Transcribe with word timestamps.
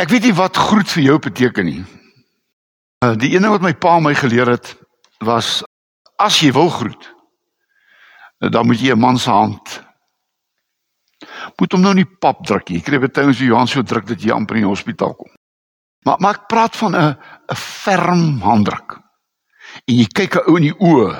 Ek 0.00 0.08
weet 0.08 0.22
nie 0.22 0.34
wat 0.34 0.56
groet 0.56 0.88
vir 0.88 1.02
jou 1.02 1.18
beteken 1.20 1.64
nie. 1.68 1.82
Uh, 3.04 3.12
Die 3.20 3.34
ene 3.36 3.52
wat 3.52 3.60
my 3.60 3.74
pa 3.76 3.98
my 4.00 4.14
geleer 4.16 4.48
het 4.48 4.79
was 5.24 5.62
as 6.16 6.40
jy 6.40 6.52
wil 6.52 6.68
groet, 6.68 7.14
dan 8.38 8.66
moet 8.66 8.80
jy 8.80 8.92
'n 8.92 9.00
man 9.00 9.18
se 9.18 9.30
hand 9.30 9.90
moet 11.60 11.74
hom 11.76 11.82
nou 11.84 11.92
nie 11.96 12.06
pap 12.06 12.44
druk 12.46 12.70
nie. 12.70 12.78
Jy 12.80 12.86
kry 12.86 13.00
baie 13.02 13.26
ons 13.26 13.42
jou 13.42 13.56
hand 13.56 13.70
so 13.70 13.84
druk 13.86 14.08
dat 14.08 14.22
jy 14.22 14.32
amper 14.34 14.60
in 14.60 14.66
die 14.66 14.70
hospitaal 14.70 15.14
kom. 15.18 15.32
Maar 16.08 16.20
maar 16.24 16.38
ek 16.38 16.48
praat 16.48 16.76
van 16.76 16.96
'n 16.96 17.16
'n 17.52 17.56
ferm 17.56 18.40
handdruk. 18.40 18.98
En 19.86 19.94
jy 19.94 20.06
kyk 20.06 20.36
'n 20.36 20.48
ou 20.48 20.56
in 20.56 20.62
die 20.62 20.78
oë. 20.78 21.12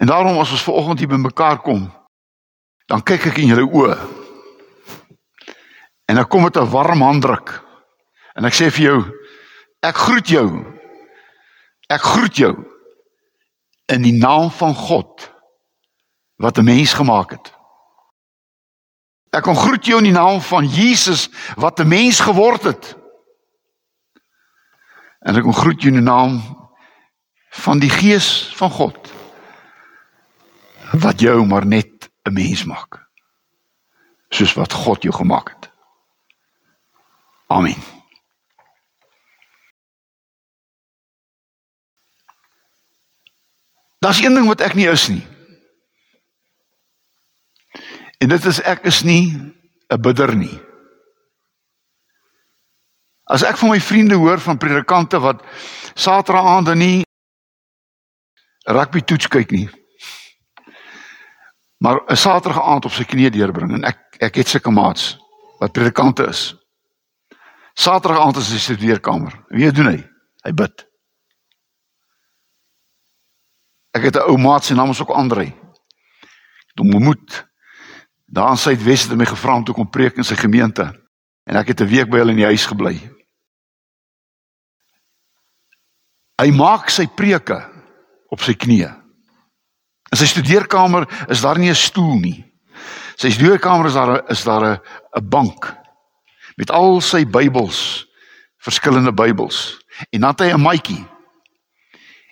En 0.00 0.06
daarom 0.06 0.38
as 0.38 0.50
ons 0.50 0.62
vanoggend 0.62 0.98
hier 0.98 1.08
bymekaar 1.08 1.58
kom, 1.58 1.90
dan 2.86 3.02
kyk 3.02 3.26
ek 3.26 3.38
in 3.38 3.48
julle 3.48 3.66
oë. 3.66 3.98
En 6.08 6.14
dan 6.14 6.28
kom 6.28 6.42
dit 6.44 6.56
'n 6.56 6.70
warm 6.70 7.02
handdruk. 7.02 7.62
En 8.34 8.44
ek 8.44 8.54
sê 8.54 8.70
vir 8.70 8.84
jou, 8.84 9.17
ek 9.80 9.96
groet 9.96 10.28
jou. 10.28 10.48
Ek 11.88 12.00
groet 12.00 12.36
jou 12.36 12.54
in 13.88 14.02
die 14.02 14.16
naam 14.16 14.50
van 14.50 14.74
God 14.74 15.32
wat 16.36 16.58
'n 16.58 16.64
mens 16.64 16.92
gemaak 16.92 17.30
het. 17.30 17.52
Ek 19.30 19.42
kom 19.42 19.56
groet 19.56 19.86
jou 19.86 19.98
in 19.98 20.04
die 20.04 20.12
naam 20.12 20.40
van 20.40 20.66
Jesus 20.66 21.28
wat 21.56 21.80
'n 21.80 21.88
mens 21.88 22.20
geword 22.20 22.62
het. 22.62 22.96
En 25.20 25.36
ek 25.36 25.42
kom 25.42 25.54
groet 25.54 25.82
jou 25.82 25.94
in 25.94 26.00
die 26.04 26.10
naam 26.10 26.42
van 27.50 27.78
die 27.78 27.90
Gees 27.90 28.52
van 28.56 28.70
God 28.70 29.12
wat 30.92 31.20
jou 31.20 31.46
maar 31.46 31.66
net 31.66 32.10
'n 32.24 32.32
mens 32.32 32.64
maak. 32.64 33.06
Soos 34.28 34.54
wat 34.54 34.72
God 34.72 35.02
jou 35.02 35.14
gemaak 35.14 35.48
het. 35.48 35.70
Amen. 37.46 37.97
Daar's 43.98 44.22
een 44.22 44.34
ding 44.34 44.46
wat 44.46 44.60
ek 44.60 44.74
nie 44.78 44.86
is 44.88 45.08
nie. 45.08 45.26
En 48.18 48.28
dit 48.28 48.44
is 48.44 48.60
ek 48.62 48.86
is 48.86 49.02
nie 49.02 49.34
'n 49.90 50.00
bidder 50.00 50.34
nie. 50.36 50.60
As 53.24 53.42
ek 53.42 53.56
van 53.56 53.68
my 53.68 53.80
vriende 53.80 54.14
hoor 54.14 54.40
van 54.40 54.58
predikante 54.58 55.20
wat 55.20 55.42
Saterdag 55.94 56.44
aande 56.44 56.74
nie 56.74 57.04
rugby 58.64 59.00
toets 59.00 59.28
kyk 59.28 59.50
nie. 59.50 59.68
Maar 61.78 62.00
'n 62.06 62.16
Saterdag 62.16 62.62
aand 62.62 62.84
op 62.84 62.92
sy 62.92 63.04
knieë 63.04 63.30
deurbring 63.30 63.72
en 63.72 63.84
ek 63.84 63.98
ek 64.20 64.34
het 64.34 64.48
sulke 64.48 64.70
maats 64.70 65.18
wat 65.58 65.72
predikante 65.72 66.26
is. 66.26 66.54
Saterdag 67.74 68.24
aand 68.24 68.36
is 68.36 68.48
hy 68.48 68.54
in 68.54 68.58
sy 68.60 68.74
studeerkamer. 68.74 69.44
Wie 69.48 69.72
doen 69.72 69.86
hy? 69.86 70.08
Hy 70.44 70.52
bid. 70.52 70.87
Ek 73.98 74.04
het 74.04 74.16
'n 74.16 74.30
ou 74.30 74.38
maat 74.38 74.64
se 74.64 74.74
naam 74.74 74.90
is 74.90 75.00
ook 75.00 75.10
Andre. 75.10 75.42
Ek 75.42 76.70
het 76.70 76.78
hom 76.78 76.94
ontmoet. 76.94 77.46
Daar 78.26 78.50
in 78.50 78.56
Suidwes 78.56 79.02
het 79.02 79.10
hy 79.10 79.16
my 79.16 79.26
gevra 79.26 79.56
om 79.56 79.64
te 79.64 79.72
kom 79.72 79.90
preek 79.90 80.16
in 80.16 80.24
sy 80.24 80.34
gemeente. 80.34 80.84
En 81.44 81.56
ek 81.56 81.66
het 81.66 81.80
'n 81.80 81.88
week 81.88 82.10
by 82.10 82.18
hulle 82.18 82.30
in 82.30 82.36
die 82.36 82.44
huis 82.44 82.66
gebly. 82.66 83.10
Hy 86.40 86.50
maak 86.50 86.90
sy 86.90 87.06
preke 87.06 87.58
op 88.28 88.40
sy 88.40 88.54
knieë. 88.54 88.94
In 90.10 90.18
sy 90.18 90.26
studeerkamer 90.26 91.26
is 91.28 91.40
daar 91.40 91.58
nie 91.58 91.70
'n 91.70 91.74
stoel 91.74 92.18
nie. 92.18 92.44
Sy 93.16 93.30
studeerkamer 93.30 93.86
is 93.86 93.94
daar 93.94 94.30
is 94.30 94.44
daar 94.44 94.64
'n 94.64 94.80
'n 95.16 95.28
bank 95.28 95.76
met 96.56 96.70
al 96.70 97.00
sy 97.00 97.26
Bybels, 97.26 98.06
verskillende 98.58 99.12
Bybels. 99.12 99.78
En 100.10 100.20
dan 100.20 100.30
het 100.30 100.40
hy 100.40 100.52
'n 100.52 100.60
maatjie. 100.60 101.06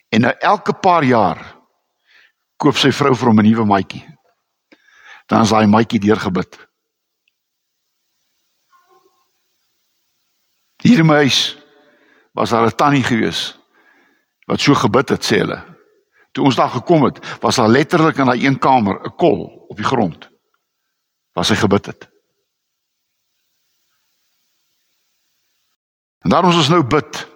En 0.08 0.20
nou 0.20 0.34
elke 0.38 0.72
paar 0.72 1.04
jaar 1.04 1.55
koop 2.56 2.76
sy 2.76 2.90
vrou 2.92 3.14
vir 3.14 3.28
hom 3.28 3.40
'n 3.40 3.46
nuwe 3.46 3.64
maatjie. 3.64 4.04
Dan 5.28 5.42
is 5.42 5.50
daai 5.50 5.66
maatjie 5.66 6.00
deurgebid. 6.00 6.66
Hier 10.82 10.98
in 10.98 11.06
my 11.06 11.14
huis 11.14 11.56
was 12.32 12.50
daar 12.50 12.66
'n 12.66 12.76
tannie 12.76 13.02
gewees 13.02 13.58
wat 14.46 14.60
so 14.60 14.74
gebid 14.74 15.08
het 15.08 15.24
sê 15.24 15.38
hulle. 15.38 15.76
Toe 16.32 16.44
ons 16.44 16.56
daar 16.56 16.70
gekom 16.70 17.04
het, 17.04 17.40
was 17.40 17.56
daar 17.56 17.68
letterlik 17.68 18.18
in 18.18 18.26
daai 18.26 18.46
een 18.46 18.58
kamer 18.58 19.00
'n 19.04 19.16
kol 19.16 19.66
op 19.68 19.76
die 19.76 19.84
grond. 19.86 20.30
Waar 21.32 21.44
sy 21.44 21.54
gebid 21.54 21.86
het. 21.86 22.08
En 26.24 26.30
daarom 26.30 26.50
as 26.50 26.56
ons 26.56 26.68
nou 26.68 26.82
bid, 26.82 27.26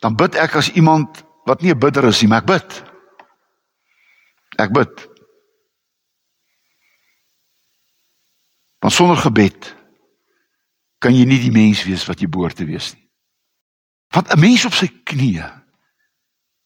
dan 0.00 0.16
bid 0.16 0.34
ek 0.34 0.54
as 0.54 0.70
iemand 0.72 1.24
wat 1.44 1.62
nie 1.62 1.72
'n 1.72 1.78
bidder 1.78 2.04
is 2.04 2.20
nie, 2.20 2.28
maar 2.28 2.42
ek 2.42 2.46
bid. 2.46 2.91
Ek 4.60 4.72
bid. 4.72 5.08
Want 8.82 8.94
sonder 8.94 9.16
gebed 9.16 9.70
kan 11.02 11.14
jy 11.14 11.24
nie 11.26 11.40
die 11.42 11.54
mens 11.54 11.84
wees 11.86 12.04
wat 12.06 12.20
jy 12.20 12.28
behoort 12.30 12.58
te 12.58 12.66
wees 12.66 12.92
nie. 12.94 13.06
Want 14.12 14.28
'n 14.30 14.40
mens 14.40 14.64
op 14.64 14.74
sy 14.74 14.88
knieë 14.88 15.48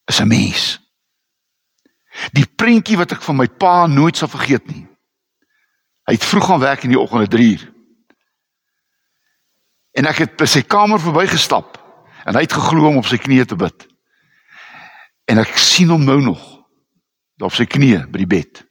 is 0.09 0.21
'n 0.21 0.29
mens. 0.29 0.81
Die 2.33 2.47
prentjie 2.47 2.97
wat 2.97 3.13
ek 3.13 3.23
van 3.23 3.37
my 3.37 3.49
pa 3.49 3.87
nooit 3.87 4.17
sal 4.17 4.29
vergeet 4.29 4.67
nie. 4.67 4.87
Hy 6.07 6.13
het 6.13 6.25
vroeg 6.25 6.47
gaan 6.47 6.61
werk 6.61 6.83
in 6.83 6.91
die 6.91 7.01
oggende 7.01 7.29
3uur. 7.29 7.73
En 9.93 10.07
ek 10.07 10.17
het 10.17 10.37
by 10.37 10.45
sy 10.45 10.63
kamer 10.63 11.01
verbygestap 11.01 11.79
en 12.25 12.35
hy 12.35 12.41
het 12.41 12.53
geglo 12.53 12.89
om 12.89 12.97
op 12.97 13.07
sy 13.07 13.17
knieë 13.17 13.47
te 13.47 13.57
bid. 13.57 13.87
En 15.25 15.39
ek 15.39 15.57
sien 15.57 15.89
hom 15.89 16.05
nou 16.05 16.21
nog 16.21 16.56
daar 17.37 17.49
op 17.49 17.57
sy 17.57 17.67
knieë 17.69 18.07
by 18.11 18.23
die 18.25 18.31
bed. 18.31 18.63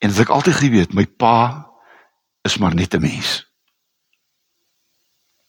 En 0.00 0.12
dit 0.12 0.20
ek 0.20 0.32
altyd 0.32 0.56
geweet, 0.60 0.96
my 0.96 1.06
pa 1.06 1.66
is 2.48 2.58
maar 2.58 2.74
net 2.74 2.94
'n 2.94 3.00
mens. 3.00 3.44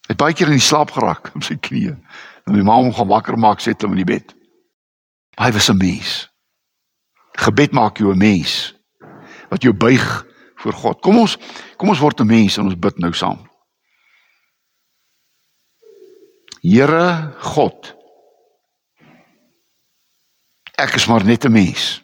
Hy 0.08 0.14
het 0.16 0.18
baie 0.18 0.34
keer 0.34 0.48
in 0.48 0.60
die 0.60 0.70
slaap 0.70 0.92
geraak 0.92 1.32
op 1.36 1.44
sy 1.44 1.56
knieë. 1.56 1.96
En 2.46 2.56
my 2.56 2.64
ma 2.64 2.76
hom 2.76 2.94
gaan 2.94 3.08
wakker 3.08 3.38
maak, 3.38 3.60
sit 3.60 3.82
hom 3.82 3.92
in 3.92 4.04
die 4.06 4.14
bed. 4.18 4.36
Hy 5.40 5.52
was 5.52 5.70
'n 5.70 5.78
mens. 5.78 6.30
Gebed 7.38 7.72
maak 7.72 7.98
jou 7.98 8.12
'n 8.12 8.18
mens 8.18 8.76
wat 9.50 9.62
jou 9.62 9.74
buig 9.74 10.26
voor 10.56 10.74
God. 10.74 11.02
Kom 11.02 11.18
ons 11.18 11.38
kom 11.78 11.90
ons 11.90 12.00
word 12.00 12.20
'n 12.22 12.28
mens 12.28 12.58
en 12.58 12.66
ons 12.66 12.80
bid 12.80 12.98
nou 12.98 13.14
saam. 13.14 13.50
Here 16.62 17.34
God. 17.40 17.96
Ek 20.78 20.96
is 20.96 21.08
maar 21.08 21.26
net 21.26 21.46
'n 21.46 21.52
mens. 21.52 22.02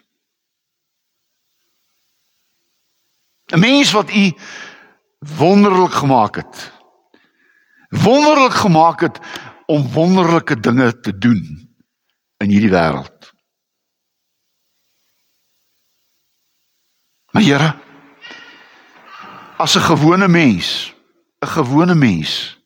'n 3.54 3.60
Mens 3.60 3.92
wat 3.92 4.12
U 4.12 4.34
wonderlik 5.20 5.92
gemaak 5.92 6.36
het. 6.36 6.72
Wonderlik 7.90 8.54
gemaak 8.54 9.00
het 9.00 9.20
om 9.66 9.92
wonderlike 9.92 10.60
dinge 10.60 11.00
te 11.00 11.18
doen 11.18 11.70
in 12.38 12.50
hierdie 12.50 12.72
wêreld. 12.72 13.32
Maar 17.32 17.44
Here, 17.44 17.76
as 19.58 19.76
'n 19.76 19.82
gewone 19.82 20.28
mens, 20.28 20.94
'n 21.40 21.48
gewone 21.48 21.96
mens 21.96 22.58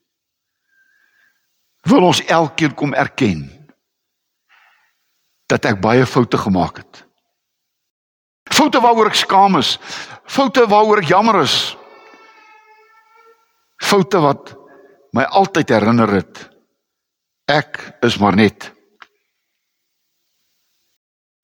wil 1.82 2.04
ons 2.04 2.26
elkeen 2.26 2.74
kom 2.74 2.94
erken 2.94 3.68
dat 5.46 5.66
ek 5.66 5.82
baie 5.82 6.06
foute 6.06 6.38
gemaak 6.38 6.78
het. 6.78 7.11
Foute 8.50 8.82
waaroor 8.82 9.12
ek 9.12 9.20
skaam 9.20 9.58
is, 9.60 9.76
foute 10.26 10.66
waaroor 10.70 11.04
ek 11.04 11.12
jammer 11.12 11.42
is. 11.44 11.76
Foute 13.82 14.22
wat 14.22 14.56
my 15.14 15.24
altyd 15.24 15.70
herinner 15.70 16.10
het 16.22 16.48
ek 17.52 17.82
is 18.06 18.18
maar 18.18 18.36
net 18.36 18.72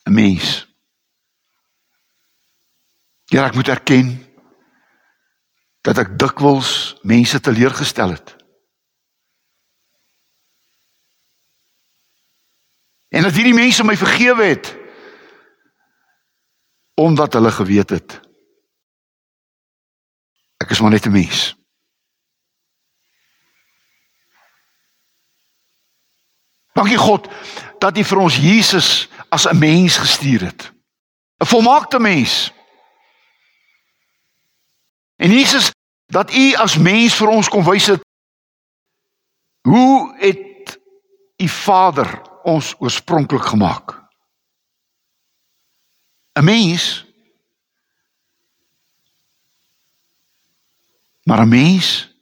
'n 0.08 0.14
mens. 0.14 0.66
Ja, 3.28 3.46
ek 3.46 3.56
moet 3.56 3.68
erken 3.68 4.24
dat 5.82 5.98
ek 5.98 6.20
dikwels 6.20 6.96
mense 7.04 7.40
teleurgestel 7.40 8.10
het. 8.10 8.36
En 13.10 13.24
dat 13.24 13.34
hierdie 13.34 13.56
mense 13.56 13.84
my 13.84 13.96
vergewe 13.96 14.44
het 14.44 14.87
omdat 16.98 17.34
hulle 17.34 17.52
geweet 17.52 17.90
het 17.90 18.18
ek 20.58 20.74
is 20.74 20.82
maar 20.82 20.92
net 20.92 21.06
'n 21.06 21.12
mens. 21.12 21.56
Dankie 26.74 26.98
God 26.98 27.28
dat 27.80 27.98
U 27.98 28.04
vir 28.04 28.18
ons 28.18 28.36
Jesus 28.36 29.10
as 29.30 29.48
'n 29.48 29.58
mens 29.58 29.98
gestuur 29.98 30.42
het. 30.42 30.72
'n 31.38 31.46
Volmaakte 31.46 32.00
mens. 32.00 32.52
En 35.16 35.32
Jesus 35.32 35.72
dat 36.06 36.34
U 36.34 36.54
as 36.54 36.78
mens 36.78 37.16
vir 37.16 37.28
ons 37.28 37.50
kom 37.50 37.64
wys 37.64 37.86
het 37.86 38.02
hoe 39.62 40.16
het 40.18 40.80
U 41.38 41.48
Vader 41.48 42.22
ons 42.44 42.76
oorspronklik 42.80 43.44
gemaak? 43.44 43.97
'n 46.38 46.44
Mens 46.44 47.08
Maar 51.28 51.42
'n 51.46 51.50
mens 51.50 52.16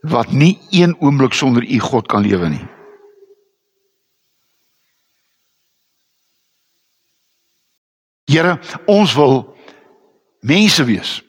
wat 0.00 0.30
nie 0.30 0.58
een 0.70 1.00
oomblik 1.00 1.32
sonder 1.32 1.64
U 1.64 1.78
God 1.78 2.06
kan 2.06 2.26
lewe 2.26 2.48
nie. 2.48 2.66
Here, 8.24 8.60
ons 8.86 9.14
wil 9.14 9.56
mense 10.40 10.84
wees. 10.84 11.22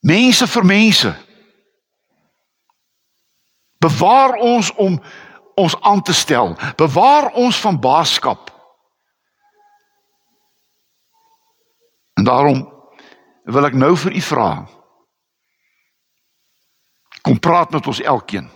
Mense 0.00 0.46
vir 0.46 0.64
mense. 0.64 1.14
Bewaar 3.78 4.34
ons 4.34 4.72
om 4.72 5.02
ons 5.54 5.80
aan 5.80 6.02
te 6.02 6.12
stel. 6.12 6.56
Bewaar 6.76 7.32
ons 7.32 7.60
van 7.60 7.80
baaskap. 7.80 8.53
En 12.24 12.30
daarom 12.30 12.60
wil 13.44 13.66
ek 13.68 13.74
nou 13.76 13.92
vir 14.00 14.14
u 14.16 14.20
vra. 14.24 14.50
Kom 17.20 17.36
praat 17.38 17.70
met 17.76 17.86
ons 17.86 18.00
elkeen. 18.00 18.48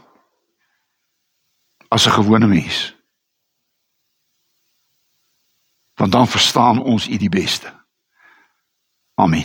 As 1.93 2.07
'n 2.07 2.17
gewone 2.17 2.47
mens 2.47 2.97
want 5.99 6.13
dan 6.13 6.29
verstaan 6.29 6.83
ons 6.83 7.09
U 7.09 7.17
die 7.17 7.29
beste. 7.29 7.87
Amen. 9.15 9.45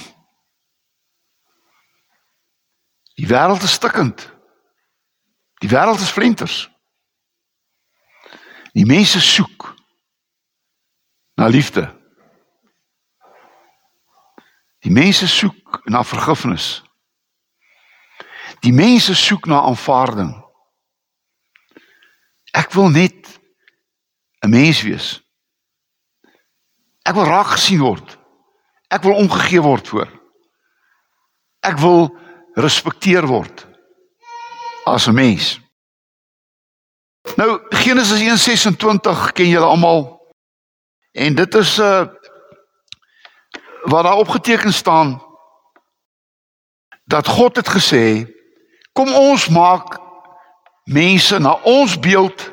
Die 3.13 3.27
wêreld 3.27 3.61
is 3.61 3.71
stikkend. 3.71 4.31
Die 5.53 5.69
wêreld 5.69 5.99
is 5.99 6.11
flinters. 6.11 6.69
Die 8.71 8.85
mense 8.85 9.21
soek 9.21 9.75
na 11.33 11.47
liefde. 11.47 12.02
Die 14.83 14.91
mense 14.91 15.27
soek 15.27 15.81
na 15.87 16.03
vergifnis. 16.03 16.81
Die 18.63 18.73
mense 18.75 19.15
soek 19.15 19.47
na 19.47 19.61
aanvaarding. 19.63 20.33
Ek 22.53 22.71
wil 22.75 22.89
net 22.89 23.39
'n 24.43 24.49
mens 24.49 24.81
wees. 24.81 25.23
Ek 27.03 27.15
wil 27.15 27.25
raak 27.25 27.55
gesien 27.55 27.79
word. 27.79 28.17
Ek 28.87 29.01
wil 29.03 29.15
omgegee 29.15 29.61
word 29.61 29.87
voor. 29.87 30.09
Ek 31.59 31.77
wil 31.79 32.11
respekteer 32.55 33.27
word 33.27 33.67
as 34.85 35.07
'n 35.07 35.13
mens. 35.15 35.59
Nou 37.35 37.61
Genesis 37.69 38.21
1:26 38.21 39.31
ken 39.33 39.47
julle 39.47 39.65
almal. 39.65 40.19
En 41.11 41.35
dit 41.35 41.55
is 41.55 41.77
'n 41.77 41.81
uh, 41.81 42.07
wat 43.83 44.03
daar 44.03 44.17
opgeteken 44.17 44.73
staan 44.73 45.23
dat 47.03 47.27
God 47.27 47.55
het 47.55 47.69
gesê 47.69 48.27
kom 48.93 49.13
ons 49.13 49.47
maak 49.49 49.99
mense 50.83 51.39
na 51.39 51.53
ons 51.63 51.99
beeld 51.99 52.51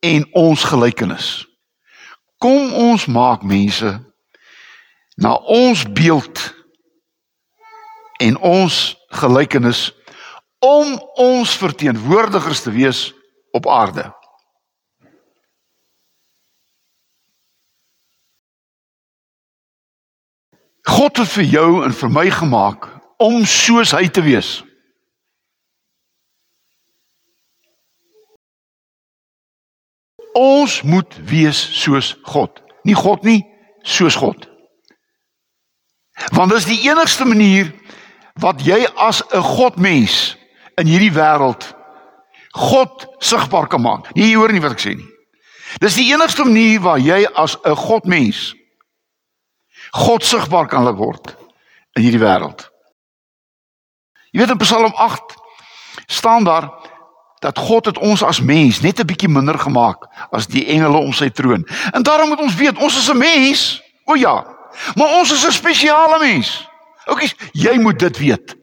en 0.00 0.28
ons 0.32 0.64
gelykenis. 0.64 1.46
Kom 2.38 2.72
ons 2.72 3.06
maak 3.06 3.42
mense 3.42 3.90
na 5.14 5.34
ons 5.34 5.82
beeld 5.92 6.54
en 8.20 8.38
ons 8.38 8.76
gelykenis 9.08 9.90
om 10.58 10.96
ons 11.14 11.56
verteenwoordigers 11.56 12.62
te 12.62 12.70
wees 12.70 13.14
op 13.52 13.68
aarde. 13.68 14.19
God 20.90 21.20
het 21.22 21.28
vir 21.36 21.46
jou 21.46 21.68
en 21.86 21.94
vir 21.94 22.10
my 22.10 22.26
gemaak 22.34 22.88
om 23.22 23.44
soos 23.46 23.92
hy 23.94 24.08
te 24.10 24.22
wees. 24.24 24.48
Ons 30.34 30.80
moet 30.82 31.14
wees 31.30 31.60
soos 31.78 32.14
God. 32.26 32.58
Nie 32.86 32.96
God 32.98 33.22
nie, 33.26 33.42
soos 33.86 34.18
God. 34.18 34.48
Want 36.34 36.52
dis 36.54 36.68
die 36.68 36.80
enigste 36.88 37.26
manier 37.28 37.70
wat 38.40 38.62
jy 38.64 38.82
as 38.96 39.22
'n 39.30 39.42
godmens 39.42 40.36
in 40.76 40.86
hierdie 40.86 41.12
wêreld 41.12 41.74
God 42.50 43.06
sigbaar 43.18 43.68
kan 43.68 43.80
maak. 43.80 44.14
Nee, 44.14 44.30
jy 44.30 44.36
hoor 44.36 44.52
nie 44.52 44.60
wat 44.60 44.72
ek 44.72 44.80
sê 44.80 44.96
nie. 44.96 45.08
Dis 45.78 45.94
die 45.94 46.12
enigste 46.12 46.44
manier 46.44 46.80
waar 46.80 46.98
jy 46.98 47.26
as 47.34 47.56
'n 47.64 47.76
godmens 47.76 48.54
God 49.90 50.24
sigbaar 50.24 50.66
kan 50.66 50.84
laat 50.84 50.96
word 50.96 51.36
in 51.98 52.02
hierdie 52.02 52.22
wêreld. 52.22 52.70
Jy 54.30 54.40
weet 54.40 54.54
in 54.54 54.62
Psalm 54.62 54.94
8 54.94 55.36
staan 56.06 56.44
daar 56.44 56.70
dat 57.40 57.58
God 57.58 57.88
het 57.88 57.98
ons 57.98 58.22
as 58.22 58.40
mens 58.40 58.80
net 58.80 59.00
'n 59.00 59.06
bietjie 59.06 59.28
minder 59.28 59.58
gemaak 59.58 60.06
as 60.30 60.46
die 60.46 60.66
engele 60.66 60.98
om 60.98 61.12
sy 61.12 61.30
troon. 61.30 61.66
En 61.92 62.02
daarom 62.02 62.28
moet 62.28 62.40
ons 62.40 62.54
weet, 62.54 62.78
ons 62.78 62.96
is 62.96 63.10
'n 63.10 63.18
mens. 63.18 63.82
O 64.04 64.14
ja. 64.14 64.46
Maar 64.94 65.18
ons 65.18 65.32
is 65.32 65.46
'n 65.46 65.52
spesiale 65.52 66.18
mens. 66.18 66.68
Oukies, 67.04 67.34
jy 67.52 67.78
moet 67.78 67.98
dit 67.98 68.18
weet. 68.18 68.56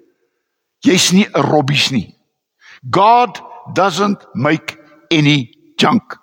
Jy's 0.79 1.11
nie 1.11 1.27
'n 1.27 1.41
robbies 1.41 1.89
nie. 1.89 2.15
God 2.89 3.41
doesn't 3.73 4.27
make 4.33 4.77
any 5.09 5.49
junk. 5.75 6.17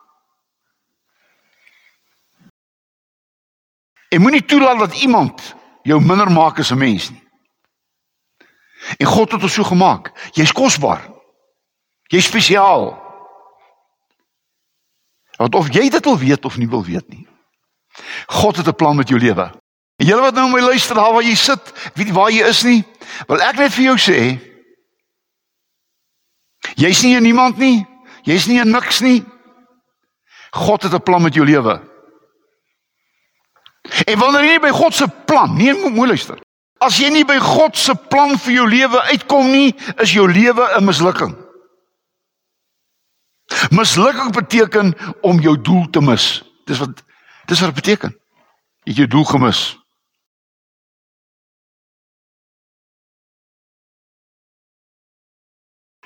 En 4.14 4.20
moenie 4.20 4.44
toelaat 4.44 4.78
dat 4.78 4.94
iemand 4.94 5.54
jou 5.82 5.98
minder 6.00 6.30
maak 6.30 6.58
as 6.58 6.70
'n 6.70 6.78
mens 6.78 7.10
nie. 7.10 7.22
En 8.96 9.06
God 9.06 9.32
het 9.32 9.42
ons 9.42 9.52
so 9.52 9.62
gemaak. 9.62 10.30
Jy's 10.32 10.52
kosbaar. 10.52 11.10
Jy's 12.02 12.24
spesiaal. 12.24 13.02
Want 15.36 15.54
of 15.54 15.72
jy 15.72 15.88
dit 15.88 16.04
wil 16.04 16.18
weet 16.18 16.44
of 16.44 16.56
nie 16.56 16.68
wil 16.68 16.84
weet 16.84 17.08
nie. 17.08 17.26
God 18.26 18.56
het 18.56 18.66
'n 18.66 18.74
plan 18.74 18.96
met 18.96 19.08
jou 19.08 19.20
lewe. 19.20 19.52
En 19.96 20.06
julle 20.06 20.20
wat 20.20 20.34
nou 20.34 20.50
my 20.50 20.60
luister 20.60 20.94
daar 20.94 21.12
waar 21.12 21.22
jy 21.22 21.34
sit, 21.34 21.90
weet 21.94 22.10
waar 22.10 22.30
jy 22.30 22.46
is 22.46 22.62
nie, 22.62 22.84
wil 23.26 23.40
ek 23.40 23.56
net 23.56 23.72
vir 23.72 23.84
jou 23.84 23.98
sê 23.98 24.40
jy's 26.74 27.02
nie 27.02 27.16
'n 27.16 27.22
niemand 27.22 27.56
nie. 27.56 27.86
Jy's 28.22 28.46
nie 28.46 28.60
'n 28.60 28.70
niks 28.70 29.00
nie. 29.00 29.24
God 30.50 30.82
het 30.82 30.92
'n 30.92 31.02
plan 31.02 31.22
met 31.22 31.34
jou 31.34 31.46
lewe. 31.46 31.93
En 34.02 34.18
wanneer 34.18 34.48
jy 34.48 34.58
by 34.64 34.72
God 34.74 34.94
se 34.94 35.06
plan, 35.26 35.54
nee, 35.56 35.74
moet 35.90 36.08
luister. 36.14 36.40
As 36.82 36.98
jy 36.98 37.12
nie 37.14 37.24
by 37.24 37.38
God 37.38 37.78
se 37.78 37.94
plan 38.10 38.34
vir 38.38 38.56
jou 38.56 38.66
lewe 38.68 39.00
uitkom 39.12 39.50
nie, 39.52 39.74
is 40.02 40.12
jou 40.12 40.26
lewe 40.28 40.64
'n 40.76 40.84
mislukking. 40.84 41.34
Mislukking 43.70 44.32
beteken 44.32 44.94
om 45.22 45.40
jou 45.40 45.60
doel 45.60 45.90
te 45.90 46.00
mis. 46.00 46.42
Dis 46.66 46.78
wat 46.78 47.04
dis 47.46 47.60
wat 47.60 47.74
dit 47.74 47.82
beteken. 47.84 48.16
Jy 48.84 48.90
het 48.92 48.96
jou 48.96 49.06
doel 49.06 49.24
gemis. 49.24 49.78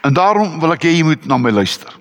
En 0.02 0.14
daarom 0.14 0.60
wil 0.60 0.72
ek 0.72 0.82
hê 0.82 0.94
jy 0.94 1.02
moet 1.02 1.26
na 1.26 1.38
my 1.38 1.50
luister. 1.50 1.94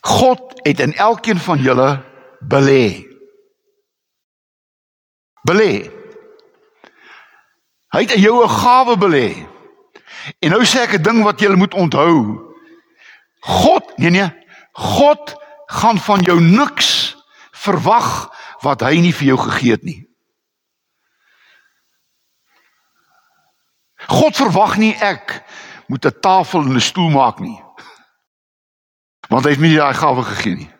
God 0.00 0.60
het 0.62 0.80
in 0.80 0.94
elkeen 0.94 1.38
van 1.38 1.58
julle 1.58 1.88
belê. 2.40 3.06
Belê. 5.48 5.90
Hy 7.88 8.00
het 8.04 8.14
in 8.14 8.20
jou 8.20 8.44
'n 8.44 8.48
gawe 8.48 8.96
belê. 8.96 9.46
En 10.40 10.50
nou 10.50 10.64
sê 10.64 10.80
ek 10.80 10.94
'n 10.94 11.02
ding 11.02 11.22
wat 11.22 11.40
jy 11.40 11.54
moet 11.56 11.74
onthou. 11.74 12.46
God, 13.40 13.98
nee 13.98 14.10
nee, 14.10 14.30
God 14.72 15.34
gaan 15.66 15.98
van 15.98 16.20
jou 16.20 16.40
niks 16.40 17.16
verwag 17.52 18.28
wat 18.60 18.80
hy 18.80 19.00
nie 19.00 19.14
vir 19.14 19.26
jou 19.26 19.38
gegee 19.38 19.70
het 19.70 19.82
nie. 19.82 20.08
God 24.08 24.36
verwag 24.36 24.76
nie 24.76 24.94
ek 24.94 25.42
moet 25.88 26.04
'n 26.06 26.20
tafel 26.20 26.62
en 26.62 26.74
'n 26.76 26.80
stoel 26.80 27.10
maak 27.10 27.38
nie. 27.40 27.62
Want 29.28 29.44
hy 29.44 29.50
het 29.50 29.60
my 29.60 29.68
nie 29.68 29.76
daai 29.76 29.94
gawe 29.94 30.22
gegee 30.22 30.54
nie. 30.54 30.77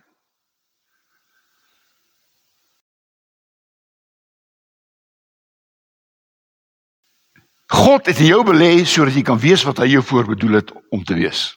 God 7.69 8.07
het 8.07 8.19
in 8.19 8.31
jou 8.33 8.45
belê 8.45 8.85
sodat 8.89 9.15
jy 9.15 9.23
kan 9.23 9.39
wees 9.39 9.63
wat 9.69 9.79
hy 9.83 9.91
jou 9.93 10.03
voorbedoel 10.03 10.61
het 10.63 10.73
om 10.91 11.05
te 11.05 11.15
wees. 11.15 11.53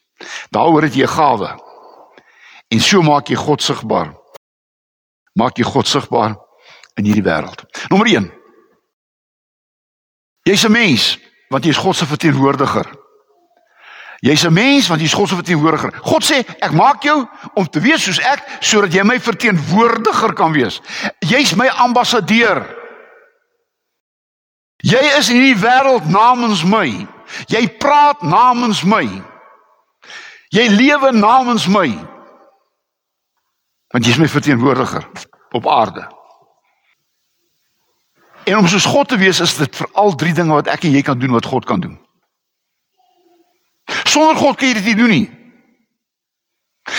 Daaroor 0.51 0.84
het 0.84 0.96
jy 0.96 1.03
'n 1.03 1.15
gawe. 1.18 1.60
En 2.68 2.80
so 2.80 3.01
maak 3.01 3.27
jy 3.27 3.36
God 3.36 3.62
sigbaar. 3.62 4.13
Maak 5.34 5.58
jy 5.58 5.63
God 5.63 5.88
sigbaar 5.88 6.36
in 6.96 7.06
hierdie 7.06 7.24
wêreld. 7.24 7.63
Nommer 7.89 8.08
1. 8.08 8.32
Jy's 10.44 10.65
'n 10.65 10.72
mens 10.72 11.18
want 11.50 11.63
jy 11.63 11.70
is 11.70 11.77
God 11.77 11.96
se 11.96 12.06
verteenwoordiger. 12.06 12.86
Jy's 14.22 14.46
'n 14.46 14.53
mens 14.53 14.88
want 14.88 15.01
jy's 15.01 15.13
God 15.13 15.30
se 15.30 15.36
verteenwoordiger. 15.36 16.00
God 16.01 16.24
sê, 16.24 16.46
ek 16.60 16.72
maak 16.72 17.03
jou 17.03 17.27
om 17.53 17.70
te 17.70 17.80
wees 17.80 18.03
soos 18.03 18.20
ek 18.20 18.44
sodat 18.60 18.94
jy 18.94 19.03
my 19.03 19.20
verteenwoordiger 19.20 20.34
kan 20.34 20.51
wees. 20.51 20.82
Jy's 21.20 21.56
my 21.56 21.68
ambassadeur. 21.68 22.81
Jy 24.82 25.02
is 25.18 25.30
in 25.30 25.38
hierdie 25.38 25.62
wêreld 25.62 26.10
namens 26.10 26.64
my. 26.66 26.88
Jy 27.52 27.62
praat 27.82 28.22
namens 28.26 28.82
my. 28.84 29.06
Jy 30.52 30.66
lewe 30.74 31.12
namens 31.16 31.68
my. 31.72 31.88
Want 33.92 34.08
jy 34.08 34.16
is 34.16 34.22
my 34.22 34.28
verteenwoordiger 34.32 35.06
op 35.52 35.68
aarde. 35.68 36.08
En 38.44 38.58
om 38.58 38.68
soos 38.68 38.86
God 38.86 39.08
te 39.08 39.18
wees 39.22 39.40
is 39.40 39.58
dit 39.58 39.76
vir 39.76 39.90
al 39.94 40.16
drie 40.16 40.34
dinge 40.34 40.54
wat 40.54 40.72
ek 40.72 40.88
en 40.88 40.96
jy 40.96 41.04
kan 41.06 41.20
doen 41.20 41.36
wat 41.36 41.46
God 41.46 41.66
kan 41.70 41.84
doen. 41.84 42.00
Sonder 44.10 44.36
God 44.36 44.58
kan 44.58 44.72
jy 44.72 44.80
dit 44.80 44.90
nie 44.92 44.98
doen 44.98 45.14
nie. 45.14 45.28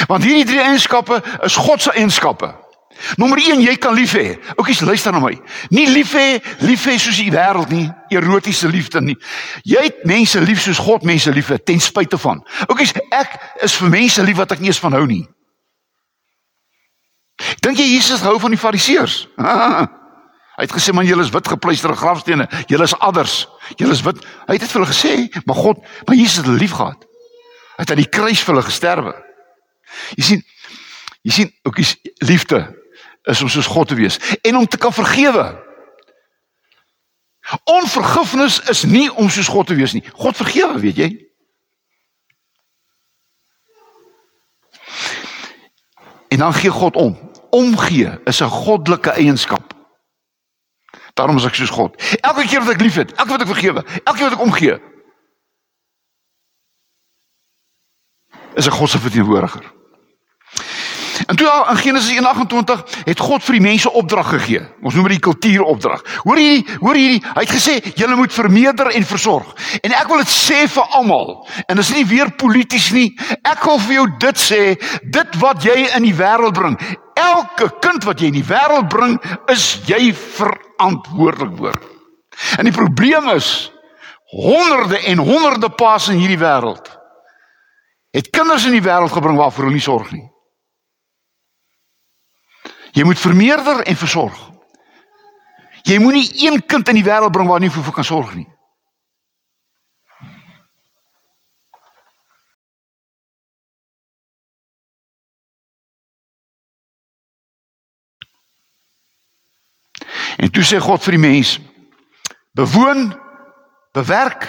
Want 0.06 0.22
hierdie 0.24 0.46
drie 0.46 0.62
eienskappe 0.62 1.18
is 1.42 1.56
God 1.58 1.82
se 1.82 1.92
eienskappe. 1.98 2.52
Nommer 3.16 3.38
1, 3.38 3.60
jy 3.62 3.74
kan 3.82 3.94
lief 3.94 4.14
hê. 4.14 4.36
Oukies, 4.56 4.80
luister 4.86 5.12
na 5.12 5.20
my. 5.22 5.32
Nie 5.74 5.88
lief 5.90 6.14
hê, 6.14 6.38
lief 6.62 6.84
hê 6.86 6.96
soos 7.00 7.18
die 7.18 7.32
wêreld 7.34 7.72
nie, 7.74 7.86
erotiese 8.14 8.68
liefde 8.70 9.02
nie. 9.02 9.16
Jy 9.66 9.86
het 9.88 10.04
mense 10.08 10.40
lief 10.42 10.62
soos 10.62 10.80
God 10.82 11.06
mense 11.08 11.30
lief 11.34 11.50
het 11.52 11.64
ten 11.66 11.80
spyte 11.82 12.18
van. 12.22 12.42
Oukies, 12.68 12.94
ek 13.10 13.34
is 13.66 13.74
vir 13.80 13.90
mense 13.92 14.26
lief 14.26 14.38
wat 14.38 14.54
ek 14.54 14.62
nie 14.62 14.70
eens 14.70 14.82
van 14.82 14.94
hou 14.98 15.06
nie. 15.08 15.24
Dink 17.64 17.80
jy 17.80 17.88
Jesus 17.96 18.22
hou 18.22 18.36
van 18.42 18.54
die 18.54 18.60
Fariseërs? 18.60 19.24
Hy 20.52 20.66
het 20.66 20.74
gesê 20.76 20.92
man 20.94 21.06
julle 21.08 21.24
is 21.24 21.32
wit 21.32 21.48
gepleisterde 21.48 21.96
grafstene, 21.98 22.44
julle 22.70 22.84
is 22.86 22.94
adders, 23.02 23.46
julle 23.80 23.96
is 23.96 24.02
wit. 24.04 24.20
Hy 24.46 24.58
het 24.58 24.62
dit 24.62 24.70
vir 24.70 24.82
hulle 24.82 24.90
gesê, 24.92 25.14
maar 25.48 25.58
God, 25.58 25.80
maar 26.06 26.18
Jesus 26.18 26.42
het 26.42 26.50
hulle 26.50 26.60
liefgehad. 26.60 27.08
Hy 27.78 27.80
het 27.80 27.94
aan 27.94 28.02
die 28.02 28.10
kruis 28.12 28.44
vir 28.44 28.52
hulle 28.52 28.66
gesterwe. 28.68 29.14
Jy 30.20 30.26
sien, 30.28 30.44
jy 31.24 31.34
sien, 31.38 31.50
oukies, 31.66 31.96
liefde 32.28 32.60
is 33.22 33.42
om 33.42 33.48
soos 33.48 33.66
God 33.66 33.88
te 33.88 33.94
wees 33.94 34.18
en 34.42 34.56
om 34.56 34.66
te 34.66 34.76
kan 34.76 34.92
vergewe. 34.92 35.46
Onvergifnis 37.64 38.60
is 38.70 38.84
nie 38.84 39.08
om 39.14 39.30
soos 39.30 39.48
God 39.48 39.66
te 39.66 39.74
wees 39.74 39.92
nie. 39.92 40.04
God 40.14 40.36
vergewe, 40.36 40.78
weet 40.80 40.96
jy? 40.96 41.10
En 46.32 46.38
dan 46.38 46.54
gee 46.54 46.70
God 46.70 46.96
om. 46.96 47.30
Omgee 47.50 48.18
is 48.24 48.40
'n 48.40 48.48
goddelike 48.48 49.10
eienskap. 49.10 49.74
Daarom 51.14 51.36
is 51.36 51.44
ek 51.44 51.54
soos 51.54 51.70
God. 51.70 52.02
Elke 52.20 52.46
keer 52.46 52.64
wat 52.64 52.74
ek 52.74 52.80
liefhet, 52.80 53.12
elke 53.12 53.28
keer 53.28 53.38
wat 53.38 53.40
ek 53.40 53.54
vergewe, 53.54 53.84
elke 54.04 54.18
keer 54.18 54.30
wat 54.30 54.38
ek 54.38 54.46
omgee, 54.46 54.80
is 58.54 58.66
ek 58.66 58.72
God 58.72 58.90
se 58.90 58.98
verteenwoordiger. 58.98 59.81
En 61.32 61.38
toe 61.38 61.48
in 61.70 61.76
Genesis 61.76 62.10
1:28 62.18 63.04
het 63.04 63.20
God 63.20 63.44
vir 63.44 63.56
die 63.56 63.64
mense 63.64 63.90
opdrag 63.92 64.28
gegee. 64.28 64.60
Ons 64.84 64.94
noem 64.94 65.06
dit 65.08 65.14
die 65.16 65.24
kultuuropdrag. 65.24 66.02
Hoor 66.26 66.36
hierdie, 66.36 66.76
hoor 66.80 66.98
hierdie, 66.98 67.22
hy 67.24 67.44
het 67.46 67.54
gesê 67.54 67.78
julle 67.96 68.18
moet 68.18 68.32
vermeerder 68.32 68.90
en 68.92 69.06
versorg. 69.08 69.54
En 69.80 69.94
ek 69.96 70.10
wil 70.10 70.20
dit 70.20 70.28
sê 70.28 70.66
vir 70.68 70.90
almal. 70.98 71.30
En 71.66 71.80
dit 71.80 71.84
is 71.84 71.92
nie 71.96 72.04
weer 72.10 72.34
polities 72.36 72.90
nie. 72.92 73.06
Ek 73.48 73.64
wil 73.64 73.80
vir 73.80 73.94
jou 73.94 74.06
dit 74.26 74.42
sê, 74.42 74.60
dit 75.16 75.38
wat 75.40 75.64
jy 75.64 75.78
in 75.96 76.04
die 76.04 76.16
wêreld 76.18 76.52
bring, 76.58 76.76
elke 77.16 77.70
kind 77.80 78.04
wat 78.04 78.20
jy 78.20 78.28
in 78.28 78.36
die 78.36 78.50
wêreld 78.52 78.90
bring, 78.92 79.16
is 79.48 79.78
jy 79.88 80.12
verantwoordelik 80.12 81.56
voor. 81.56 81.80
En 82.58 82.68
die 82.68 82.76
probleem 82.76 83.30
is 83.32 83.70
honderde 84.36 85.00
en 85.08 85.24
honderde 85.24 85.72
paas 85.80 86.10
in 86.12 86.20
hierdie 86.20 86.40
wêreld 86.44 86.92
het 88.12 88.28
kinders 88.28 88.66
in 88.68 88.76
die 88.76 88.84
wêreld 88.84 89.12
gebring 89.12 89.40
waarvoor 89.40 89.70
hulle 89.70 89.80
nie 89.80 89.84
sorg 89.84 90.12
nie. 90.12 90.26
Jy 92.92 93.04
moet 93.04 93.20
vermeerder 93.20 93.80
en 93.88 93.96
versorg. 93.96 94.38
Jy 95.82 95.98
moenie 95.98 96.28
een 96.46 96.60
kind 96.66 96.88
in 96.88 97.00
die 97.00 97.06
wêreld 97.06 97.32
bring 97.32 97.48
waar 97.48 97.60
nie 97.60 97.70
vir 97.72 97.92
kan 97.92 98.04
sorg 98.04 98.34
nie. 98.36 98.46
En 110.42 110.50
toe 110.50 110.64
sê 110.66 110.78
God 110.82 111.02
vir 111.04 111.16
die 111.16 111.22
mens: 111.22 111.56
Bewoon, 112.56 113.12
bewerk 113.92 114.46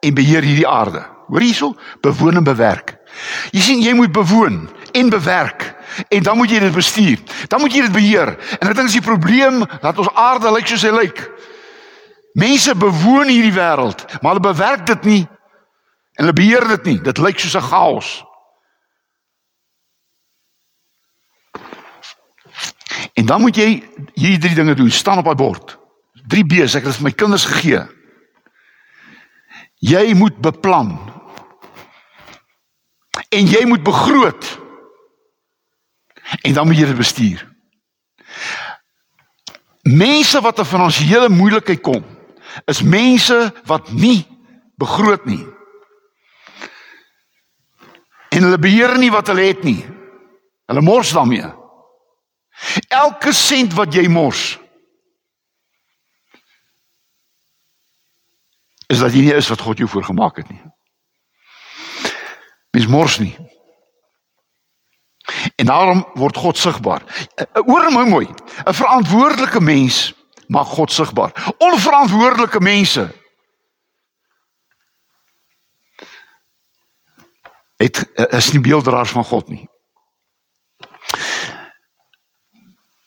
en 0.00 0.14
beheer 0.14 0.44
hierdie 0.44 0.68
aarde. 0.68 1.02
Hoor 1.26 1.42
hierso, 1.42 1.72
bewoon 2.00 2.36
en 2.38 2.46
bewerk. 2.46 2.96
Jy 3.50 3.60
sien 3.60 3.82
jy 3.82 3.94
moet 3.98 4.12
bewoon 4.14 4.68
en 4.92 5.10
bewerk 5.10 5.72
en 6.08 6.22
dan 6.22 6.36
moet 6.36 6.50
jy 6.50 6.58
dit 6.58 6.74
bestuur. 6.74 7.20
Dan 7.48 7.60
moet 7.60 7.74
jy 7.74 7.80
dit 7.86 7.92
beheer. 7.92 8.36
En 8.58 8.72
dit 8.72 8.84
is 8.84 8.98
die 8.98 9.04
probleem 9.04 9.64
dat 9.80 9.98
ons 9.98 10.12
aarde 10.14 10.52
lyk 10.52 10.66
soos 10.66 10.82
hy 10.82 10.92
lyk. 10.94 11.22
Mense 12.36 12.74
bewoon 12.76 13.30
hierdie 13.32 13.54
wêreld, 13.56 14.04
maar 14.20 14.34
hulle 14.34 14.52
bewerk 14.52 14.86
dit 14.86 15.04
nie 15.04 15.24
en 16.16 16.24
hulle 16.24 16.36
beheer 16.36 16.64
dit 16.68 16.84
nie. 16.84 16.98
Dit 17.04 17.18
lyk 17.18 17.38
soos 17.40 17.56
'n 17.56 17.68
chaos. 17.68 18.24
En 23.16 23.26
dan 23.26 23.40
moet 23.40 23.56
jy 23.56 23.82
hierdie 24.14 24.38
drie 24.38 24.54
dinge 24.54 24.74
doen. 24.74 24.90
Staan 24.90 25.18
op 25.18 25.24
daai 25.24 25.36
bord. 25.36 25.78
3 26.26 26.44
B's, 26.44 26.74
ek 26.74 26.84
het 26.84 26.92
dit 26.92 26.98
vir 27.00 27.06
my 27.06 27.12
kinders 27.12 27.44
gegee. 27.44 27.82
Jy 29.78 30.14
moet 30.14 30.36
beplan. 30.42 30.96
En 33.28 33.46
jy 33.46 33.64
moet 33.66 33.82
begroot. 33.82 34.65
En 36.42 36.52
dan 36.52 36.66
moet 36.66 36.78
jy 36.78 36.86
dit 36.86 36.96
bestuur. 36.96 37.54
Mense 39.82 40.40
wat 40.40 40.58
'n 40.58 40.64
finansiële 40.64 41.28
moeilikheid 41.28 41.80
kom, 41.80 42.04
is 42.64 42.82
mense 42.82 43.52
wat 43.64 43.92
nie 43.92 44.26
begroot 44.76 45.24
nie. 45.24 45.46
En 48.28 48.42
hulle 48.42 48.58
beheer 48.58 48.98
nie 48.98 49.10
wat 49.10 49.26
hulle 49.26 49.46
het 49.46 49.62
nie. 49.62 49.84
Hulle 50.66 50.80
mors 50.80 51.10
daarmee. 51.10 51.52
Elke 52.88 53.32
sent 53.32 53.72
wat 53.72 53.94
jy 53.94 54.08
mors 54.08 54.58
is 58.86 58.98
dat 58.98 59.12
jy 59.12 59.20
nie 59.26 59.34
is 59.34 59.48
wat 59.50 59.60
God 59.60 59.78
jou 59.78 59.88
voorgemaak 59.90 60.36
het 60.36 60.48
nie. 60.48 60.62
Mens 62.70 62.86
mors 62.86 63.18
nie. 63.18 63.34
En 65.56 65.66
daarom 65.66 66.06
word 66.14 66.36
God 66.36 66.58
sigbaar. 66.58 67.02
Hoor 67.52 67.92
my 67.92 68.08
mooi. 68.08 68.28
'n 68.64 68.74
Verantwoordelike 68.74 69.60
mens 69.60 70.14
maak 70.46 70.66
God 70.66 70.92
sigbaar. 70.92 71.54
Onverantwoordelike 71.58 72.60
mense 72.60 73.14
het 77.76 78.12
is 78.14 78.52
nie 78.52 78.60
beelddraers 78.60 79.10
van 79.10 79.24
God 79.24 79.48
nie. 79.48 79.68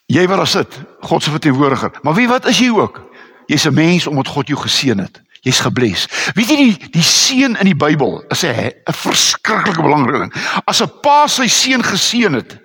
Jy 0.05 0.27
wat 0.27 0.37
daar 0.37 0.47
sit, 0.47 0.79
God 0.99 1.23
se 1.23 1.29
verteenwoordiger. 1.29 1.99
Maar 2.01 2.13
wie 2.13 2.27
wat 2.27 2.45
is 2.45 2.59
jy 2.59 2.69
ook? 2.69 3.01
Jy's 3.45 3.65
'n 3.65 3.73
mens 3.73 4.07
omdat 4.07 4.27
God 4.27 4.47
jou 4.47 4.59
geseën 4.59 4.97
het. 4.97 5.21
Jy's 5.41 5.59
gebless. 5.63 6.07
Weet 6.35 6.49
jy 6.51 6.57
die 6.57 6.89
die 6.91 7.05
seën 7.05 7.55
in 7.55 7.69
die 7.69 7.77
Bybel 7.77 8.23
is 8.33 8.43
'n 8.43 8.51
'n 8.51 8.93
verskriklike 8.93 9.81
belangrike 9.81 10.19
ding. 10.19 10.33
As 10.65 10.81
'n 10.81 10.91
pa 11.01 11.27
sy 11.27 11.47
seun 11.47 11.83
geseën 11.83 12.33
het, 12.33 12.57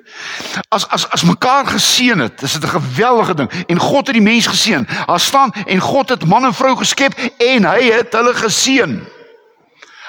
as 0.71 0.89
as 0.89 1.07
as 1.11 1.23
mekaar 1.23 1.67
geseën 1.67 2.19
het, 2.19 2.43
is 2.43 2.53
dit 2.53 2.65
'n 2.65 2.79
geweldige 2.81 3.35
ding. 3.35 3.51
En 3.67 3.79
God 3.79 4.07
het 4.07 4.17
die 4.17 4.23
mens 4.23 4.47
geseën. 4.47 4.87
Daar 5.07 5.21
staan 5.21 5.53
en 5.67 5.81
God 5.81 6.09
het 6.09 6.27
man 6.27 6.45
en 6.45 6.55
vrou 6.55 6.77
geskep 6.77 7.15
en 7.39 7.65
hy 7.65 7.83
het 7.93 8.13
hulle 8.13 8.35
geseën. 8.35 9.03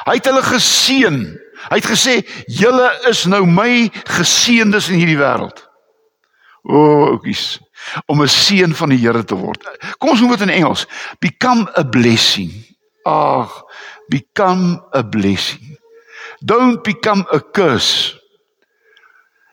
Hy 0.06 0.14
het 0.14 0.26
hulle 0.26 0.44
geseën. 0.44 1.40
Hy 1.70 1.76
het 1.76 1.86
gesê: 1.86 2.26
"Julle 2.46 3.00
is 3.10 3.26
nou 3.26 3.46
my 3.46 3.92
geseëndes 4.04 4.90
in 4.90 4.96
hierdie 4.96 5.18
wêreld." 5.18 5.65
O, 6.66 6.78
oh, 6.78 7.08
oukies 7.14 7.60
om 8.06 8.22
'n 8.22 8.28
seun 8.28 8.74
van 8.74 8.90
die 8.90 8.98
Here 8.98 9.24
te 9.24 9.36
word. 9.36 9.62
Kom 9.98 10.10
ons 10.10 10.20
noem 10.20 10.32
dit 10.32 10.42
in 10.42 10.50
Engels, 10.50 10.88
become 11.20 11.70
a 11.78 11.84
blessing. 11.84 12.52
Ag, 13.06 13.52
become 14.10 14.82
a 14.92 15.04
blessing. 15.04 15.78
Don't 16.42 16.84
become 16.84 17.26
a 17.32 17.40
curse. 17.40 18.18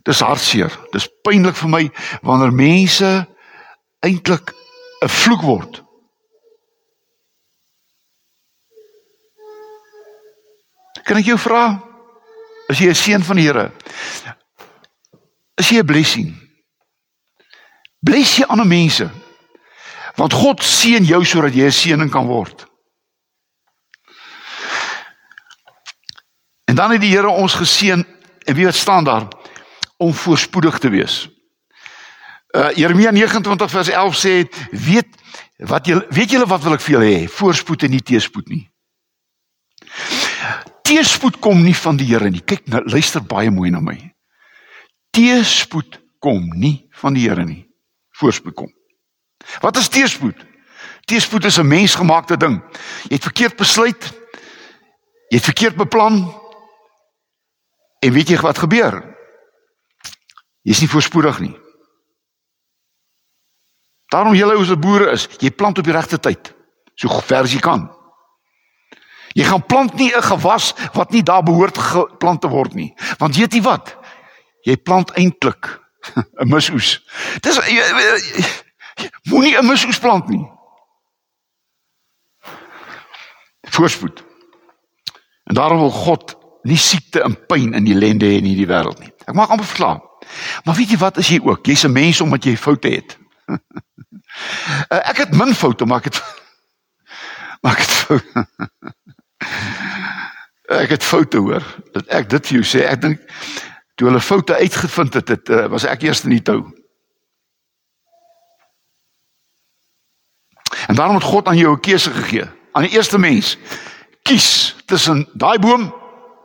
Dis 0.03 0.21
hartseer. 0.21 0.73
Dis 0.93 1.09
pynlik 1.23 1.55
vir 1.55 1.69
my 1.69 1.91
wanneer 2.23 2.53
mense 2.53 3.27
eintlik 4.01 4.55
'n 5.03 5.09
vloek 5.09 5.43
word. 5.43 5.83
Kan 11.05 11.17
ek 11.17 11.25
jou 11.25 11.39
vra? 11.39 11.83
Is 12.69 12.79
jy 12.79 12.89
'n 12.89 12.95
seun 12.95 13.23
van 13.23 13.37
die 13.37 13.47
Here? 13.47 13.73
Is 15.59 15.69
jy 15.69 15.79
'n 15.79 15.87
blessing? 15.87 16.42
Bless 18.03 18.37
jy 18.41 18.47
ander 18.51 18.67
mense. 18.67 19.07
Want 20.19 20.35
God 20.35 20.63
seën 20.67 21.05
jou 21.07 21.23
sodat 21.25 21.55
jy 21.55 21.71
'n 21.71 21.73
seëning 21.73 22.11
kan 22.11 22.27
word. 22.27 22.67
En 26.65 26.75
dan 26.75 26.91
het 26.91 27.01
die 27.01 27.11
Here 27.13 27.29
ons 27.29 27.55
geseën 27.55 28.05
en 28.47 28.55
wie 28.55 28.65
wat 28.65 28.75
staan 28.75 29.05
daar 29.05 29.29
om 29.97 30.15
voorspoedig 30.15 30.79
te 30.79 30.89
wees. 30.89 31.29
Uh 32.57 32.71
Jeremia 32.75 33.11
29 33.11 33.71
vers 33.71 33.89
11 33.89 34.17
sê 34.17 34.33
weet 34.71 35.09
wat 35.57 35.87
jy 35.87 36.01
weet 36.11 36.31
julle 36.31 36.47
wat 36.47 36.63
wil 36.63 36.75
ek 36.75 36.81
vir 36.81 36.95
julle 36.95 37.11
hê 37.11 37.29
voorspoed 37.29 37.83
en 37.83 37.91
nie 37.91 38.03
teëspoed 38.03 38.49
nie. 38.49 38.65
Teëspoed 40.83 41.39
kom 41.39 41.63
nie 41.63 41.77
van 41.77 41.97
die 41.97 42.09
Here 42.11 42.31
nie. 42.31 42.43
Kyk 42.45 42.67
nou 42.67 42.83
luister 42.85 43.23
baie 43.23 43.51
mooi 43.51 43.71
na 43.71 43.81
my. 43.81 43.97
Teëspoed 45.17 46.01
kom 46.19 46.51
nie 46.57 46.89
van 47.01 47.15
die 47.15 47.29
Here 47.29 47.45
nie. 47.45 47.72
Voorspoed 48.19 48.55
kom. 48.55 48.73
Wat 49.61 49.77
is 49.77 49.89
teëspoed? 49.89 50.47
Teëspoed 51.09 51.45
is 51.45 51.59
'n 51.59 51.67
mensgemaakte 51.67 52.37
ding. 52.37 52.63
Jy 53.09 53.15
het 53.17 53.23
verkeerd 53.23 53.57
besluit. 53.57 54.13
Jy 55.29 55.37
het 55.37 55.45
verkeerd 55.45 55.77
beplan. 55.77 56.41
En 57.99 58.13
weet 58.13 58.29
jy 58.29 58.41
wat 58.41 58.59
gebeur? 58.59 59.17
Jy's 60.63 60.81
nie 60.81 60.89
voorspoedig 60.89 61.41
nie. 61.41 61.57
Daarom 64.13 64.35
julle 64.35 64.59
as 64.59 64.71
'n 64.71 64.81
boere 64.81 65.11
is, 65.11 65.29
jy 65.39 65.51
plant 65.51 65.79
op 65.79 65.85
die 65.85 65.93
regte 65.93 66.19
tyd, 66.19 66.55
so 66.95 67.09
ver 67.21 67.43
as 67.43 67.53
jy 67.53 67.61
kan. 67.61 67.91
Jy 69.35 69.45
gaan 69.45 69.67
plant 69.67 69.95
nie 69.95 70.13
'n 70.15 70.23
gewas 70.23 70.75
wat 70.93 71.11
nie 71.11 71.23
daar 71.23 71.43
behoort 71.43 71.79
geplant 71.79 72.41
te 72.41 72.49
word 72.49 72.75
nie. 72.75 72.95
Want 73.19 73.37
weet 73.37 73.55
jy 73.55 73.63
wat? 73.63 73.97
Jy 74.63 74.77
plant 74.77 75.11
eintlik 75.17 75.82
'n 76.41 76.49
misoes. 76.49 77.01
Dis 77.41 77.59
moenie 79.23 79.57
'n 79.59 79.67
misoes 79.67 79.99
plant 79.99 80.29
nie. 80.29 80.47
Voorspoed. 83.61 84.25
En 85.45 85.55
daarom 85.55 85.79
wil 85.79 85.91
God 85.91 86.37
nie 86.63 86.77
siekte 86.77 87.23
en 87.23 87.47
pyn 87.47 87.85
die 87.85 87.95
ellende 87.95 88.27
hê 88.27 88.39
in 88.39 88.45
hierdie 88.45 88.67
wêreld 88.67 88.99
nie. 89.03 89.13
Ek 89.27 89.35
maak 89.35 89.51
amper 89.51 89.67
verklaar. 89.67 90.01
Maar 90.65 90.75
weet 90.79 90.95
jy 90.95 90.99
wat 90.99 91.19
is 91.19 91.29
jy 91.29 91.41
ook? 91.43 91.67
Jy's 91.67 91.85
'n 91.85 91.93
mens 91.93 92.21
omdat 92.21 92.45
jy 92.45 92.57
foute 92.57 92.89
het. 92.89 93.19
Eh, 94.89 95.09
ek 95.11 95.17
het 95.17 95.35
min 95.37 95.55
foute, 95.55 95.85
maar 95.85 95.99
ek 95.99 96.05
het 96.05 96.23
maar 97.61 97.73
ek 97.73 97.79
het 97.79 97.91
foute. 97.91 98.47
ek 100.85 100.89
het 100.89 101.05
foute 101.05 101.39
hoor. 101.39 101.63
Dat 101.93 102.07
ek 102.07 102.31
dit 102.31 102.47
vir 102.47 102.57
jou 102.57 102.65
sê, 102.65 102.87
ek 102.89 103.01
dink 103.01 103.21
toe 104.03 104.11
hulle 104.11 104.21
foute 104.21 104.55
uitgevind 104.55 105.15
het, 105.15 105.29
het 105.29 105.49
uh, 105.49 105.67
was 105.71 105.85
ek 105.87 106.03
eers 106.03 106.25
in 106.27 106.33
die 106.35 106.43
tou. 106.43 106.65
En 110.91 110.99
daarom 110.99 111.21
het 111.21 111.29
God 111.31 111.47
aan 111.47 111.57
jou 111.57 111.77
'n 111.77 111.81
keuse 111.81 112.11
gegee. 112.11 112.49
Aan 112.73 112.83
die 112.83 112.91
eerste 112.91 113.19
mens. 113.19 113.57
Kies 114.23 114.77
tussen 114.87 115.29
daai 115.33 115.59
boom 115.59 115.95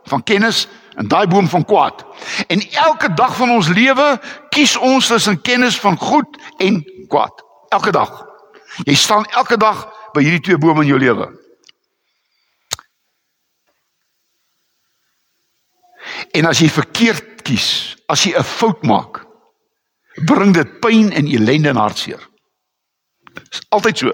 van 0.04 0.22
kennis 0.22 0.68
en 0.94 1.08
daai 1.08 1.26
boom 1.26 1.48
van 1.48 1.64
kwaad. 1.64 2.04
En 2.46 2.70
elke 2.70 3.14
dag 3.14 3.36
van 3.36 3.50
ons 3.50 3.68
lewe 3.68 4.20
kies 4.48 4.76
ons 4.76 5.06
tussen 5.06 5.40
kennis 5.40 5.80
van 5.80 5.98
goed 5.98 6.38
en 6.58 6.84
kwaad. 7.08 7.42
Elke 7.68 7.90
dag. 7.90 8.26
Jy 8.84 8.94
staan 8.94 9.24
elke 9.24 9.56
dag 9.56 9.88
by 10.12 10.22
hierdie 10.22 10.40
twee 10.40 10.58
bome 10.58 10.80
in 10.80 10.86
jou 10.86 10.98
lewe. 10.98 11.26
En 16.30 16.44
as 16.46 16.58
jy 16.58 16.68
verkeerd 16.68 17.37
kies, 17.48 17.96
as 18.08 18.24
jy 18.24 18.36
'n 18.36 18.44
fout 18.44 18.84
maak, 18.84 19.24
bring 20.26 20.52
dit 20.54 20.80
pyn 20.80 21.12
en 21.12 21.26
ellende 21.26 21.72
en 21.72 21.80
hartseer. 21.80 22.20
Dis 23.50 23.62
altyd 23.70 23.98
so. 23.98 24.12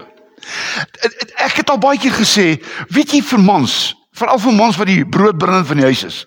Ek 1.40 1.60
het 1.62 1.70
al 1.70 1.80
baie 1.80 1.98
keer 1.98 2.12
gesê, 2.12 2.46
weet 2.92 3.14
jy 3.16 3.22
vir 3.24 3.40
mans, 3.40 3.94
veral 4.14 4.38
vir 4.38 4.52
mans 4.52 4.76
wat 4.76 4.90
die 4.90 5.04
broodbrinner 5.04 5.64
van 5.64 5.80
die 5.80 5.88
huis 5.88 6.04
is. 6.04 6.18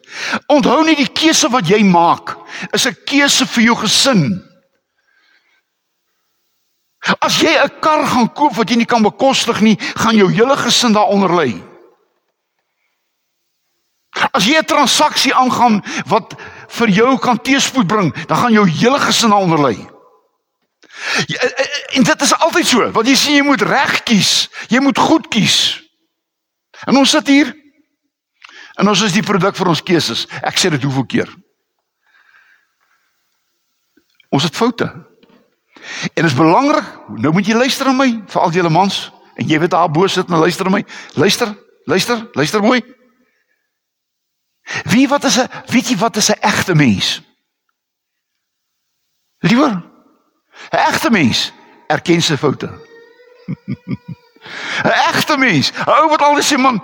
Onthou 0.52 0.82
net 0.84 0.98
die 0.98 1.14
keuse 1.14 1.50
wat 1.54 1.70
jy 1.70 1.84
maak 1.84 2.36
is 2.74 2.88
'n 2.88 2.98
keuse 3.06 3.46
vir 3.46 3.64
jou 3.64 3.76
gesin. 3.76 4.44
As 7.22 7.40
jy 7.40 7.54
'n 7.56 7.80
kar 7.80 8.06
gaan 8.06 8.34
koop 8.34 8.56
wat 8.56 8.70
jy 8.70 8.78
nie 8.78 8.86
kan 8.86 9.04
bekostig 9.04 9.62
nie, 9.62 9.78
gaan 9.96 10.16
jou 10.16 10.32
hele 10.32 10.58
gesin 10.58 10.94
daaronder 10.94 11.30
lê. 11.30 11.62
As 14.34 14.46
jy 14.46 14.58
'n 14.58 14.66
transaksie 14.66 15.34
aangaan 15.34 15.84
wat 16.08 16.36
vir 16.68 16.90
jou 16.90 17.18
kan 17.20 17.40
teëspoed 17.42 17.88
bring, 17.88 18.12
dan 18.28 18.38
gaan 18.38 18.54
jou 18.54 18.66
hele 18.70 19.00
gesin 19.00 19.30
daaronder 19.30 19.62
lê. 19.70 19.78
Ja, 21.28 21.40
eh, 21.40 21.64
eh, 21.64 21.98
en 21.98 22.04
dit 22.04 22.22
is 22.22 22.40
altyd 22.40 22.68
so, 22.68 22.92
want 22.92 23.08
jy 23.08 23.16
sien 23.16 23.36
jy 23.36 23.46
moet 23.46 23.62
reg 23.62 24.04
kies, 24.04 24.50
jy 24.68 24.80
moet 24.80 24.98
goed 24.98 25.28
kies. 25.28 25.84
En 26.86 26.98
ons 26.98 27.10
sit 27.10 27.28
hier 27.28 27.54
en 28.78 28.88
ons 28.88 29.02
is 29.02 29.14
die 29.14 29.26
produk 29.26 29.56
van 29.56 29.68
ons 29.74 29.84
keuses. 29.84 30.28
Ek 30.42 30.58
sê 30.58 30.70
dit 30.70 30.84
hoeveel 30.84 31.06
keer. 31.06 31.30
Ons 34.30 34.44
het 34.44 34.56
foute. 34.56 34.86
En 36.14 36.22
dit 36.22 36.26
is 36.30 36.38
belangrik, 36.38 36.86
nou 37.18 37.32
moet 37.34 37.48
jy 37.48 37.56
luister 37.58 37.88
na 37.90 37.96
my, 37.98 38.10
veral 38.30 38.54
julle 38.54 38.70
mans, 38.74 39.08
en 39.38 39.48
jy 39.48 39.60
weet 39.62 39.74
daar 39.74 39.90
bo 39.90 40.08
sit 40.08 40.30
en 40.30 40.42
luister 40.42 40.68
na 40.68 40.78
my. 40.78 40.84
Luister, 41.16 41.54
luister, 41.86 42.28
luister 42.34 42.62
mooi. 42.62 42.82
Wie 44.84 45.08
wat 45.08 45.24
is 45.24 45.38
'n 45.38 45.50
weet 45.66 45.88
jy 45.88 45.98
wat 45.98 46.16
is 46.16 46.30
'n 46.30 46.40
egte 46.40 46.76
mens? 46.76 47.22
Liewer 49.38 49.72
'n 50.70 50.78
egte 50.90 51.10
mens 51.10 51.52
erken 51.88 52.22
sy 52.22 52.38
foute. 52.38 52.70
'n 54.84 54.98
Egte 55.10 55.38
mens, 55.38 55.72
ou 55.86 56.10
wat 56.10 56.22
al 56.22 56.42
sê 56.42 56.58
man 56.58 56.82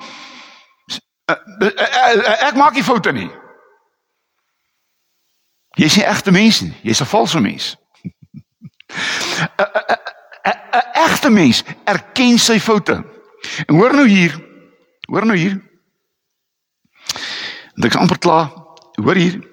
ek 2.47 2.55
maak 2.55 2.73
nie 2.73 2.83
foute 2.83 3.11
nie. 3.11 3.31
Jy's 5.79 5.95
nie 5.95 6.05
'n 6.05 6.09
egte 6.09 6.31
mens 6.31 6.61
nie, 6.61 6.73
jy's 6.83 7.01
'n 7.01 7.05
valse 7.05 7.39
mens. 7.39 7.75
'n 9.63 10.87
Egte 10.93 11.29
mens 11.29 11.63
erken 11.85 12.39
sy 12.39 12.59
foute. 12.59 13.03
En 13.67 13.75
hoor 13.75 13.93
nou 13.93 14.07
hier, 14.07 14.33
hoor 15.07 15.25
nou 15.25 15.37
hier. 15.37 15.72
Dit 17.73 17.93
is 17.93 17.99
amper 17.99 18.17
klaar. 18.17 18.51
Hoor 18.93 19.15
hier. 19.15 19.51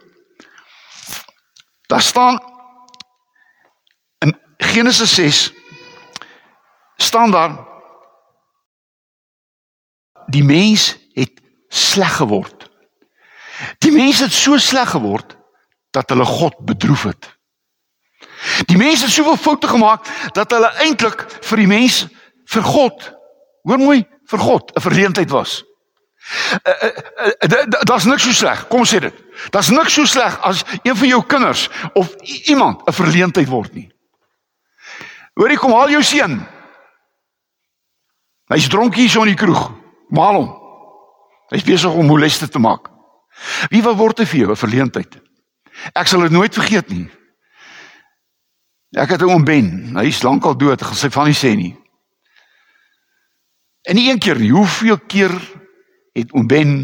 Daar 1.86 2.02
staan 2.02 2.42
in 4.18 4.38
Genesis 4.56 5.14
6 5.14 5.52
staan 6.96 7.30
daar 7.30 7.68
die 10.26 10.44
mens 10.44 10.98
het 11.12 11.40
sleg 11.68 12.16
geword. 12.16 12.70
Die 13.78 13.92
mens 13.92 14.18
het 14.18 14.32
so 14.32 14.56
sleg 14.56 14.90
geword 14.90 15.36
dat 15.90 16.08
hulle 16.08 16.24
God 16.24 16.58
bedroef 16.58 17.02
het. 17.02 17.38
Die 18.64 18.76
mense 18.76 19.04
het 19.04 19.12
soveel 19.12 19.36
foute 19.36 19.68
gemaak 19.68 20.06
dat 20.32 20.50
hulle 20.50 20.70
eintlik 20.84 21.26
vir 21.44 21.60
die 21.60 21.68
mens 21.68 22.04
vir 22.50 22.64
God, 22.64 23.10
hoor 23.66 23.78
mooi, 23.78 24.04
vir 24.30 24.38
God 24.38 24.72
'n 24.76 24.80
verleentheid 24.80 25.30
was. 25.30 25.64
Uh, 26.62 26.72
uh, 26.82 27.30
uh, 27.42 27.82
Daar's 27.82 28.04
niks 28.04 28.22
so 28.22 28.32
sleg. 28.32 28.66
Kom 28.68 28.84
sê 28.86 29.00
dit. 29.02 29.14
Daar's 29.50 29.70
niks 29.70 29.94
so 29.94 30.06
sleg 30.06 30.36
as 30.46 30.62
een 30.82 30.96
van 30.96 31.08
jou 31.08 31.22
kinders 31.26 31.68
of 31.92 32.14
iemand 32.46 32.86
'n 32.86 32.92
verleentheid 32.92 33.48
word 33.48 33.74
nie. 33.74 33.90
Hoorie, 35.34 35.58
kom 35.58 35.72
haal 35.72 35.90
jou 35.90 36.02
seun. 36.02 36.46
Hy's 38.50 38.68
dronk 38.68 38.94
hier 38.94 39.08
so 39.08 39.22
in 39.22 39.34
die 39.34 39.38
kroeg. 39.38 39.70
Maal 40.10 40.34
hom. 40.34 40.50
Hy's 41.50 41.64
besig 41.64 41.90
om 41.90 42.06
moleste 42.06 42.48
te 42.48 42.58
maak. 42.58 42.90
Wie 43.70 43.82
wat 43.82 43.96
word 43.96 44.20
vir 44.20 44.40
jou 44.40 44.50
'n 44.50 44.56
verleentheid? 44.56 45.20
Ek 45.94 46.06
sal 46.06 46.20
dit 46.20 46.30
nooit 46.30 46.54
vergeet 46.54 46.90
nie. 46.90 47.08
Ek 48.96 49.10
het 49.10 49.22
'n 49.22 49.30
oom 49.30 49.44
Ben. 49.44 49.96
Hy's 49.96 50.22
lankal 50.22 50.56
dood. 50.56 50.82
Gaan 50.82 50.94
sy 50.94 51.10
van 51.10 51.26
nie 51.26 51.34
sê 51.34 51.56
nie. 51.56 51.76
En 53.82 53.94
nie 53.94 54.10
een 54.10 54.18
keer 54.18 54.38
nie, 54.38 54.50
hoeveel 54.50 54.98
keer 54.98 55.32
het 56.16 56.32
oom 56.34 56.48
Ben 56.50 56.74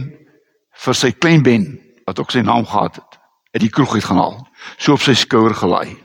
vir 0.84 0.96
sy 0.98 1.12
klein 1.12 1.42
Ben 1.42 1.66
wat 2.06 2.20
ook 2.22 2.30
sy 2.30 2.44
naam 2.46 2.66
gehad 2.66 3.00
het, 3.00 3.18
uit 3.56 3.64
die 3.64 3.72
kroeg 3.72 3.96
uit 3.96 4.04
gaan 4.04 4.20
haal, 4.20 4.38
so 4.78 4.94
op 4.94 5.02
sy 5.02 5.14
skouer 5.18 5.54
gelaai. 5.56 5.96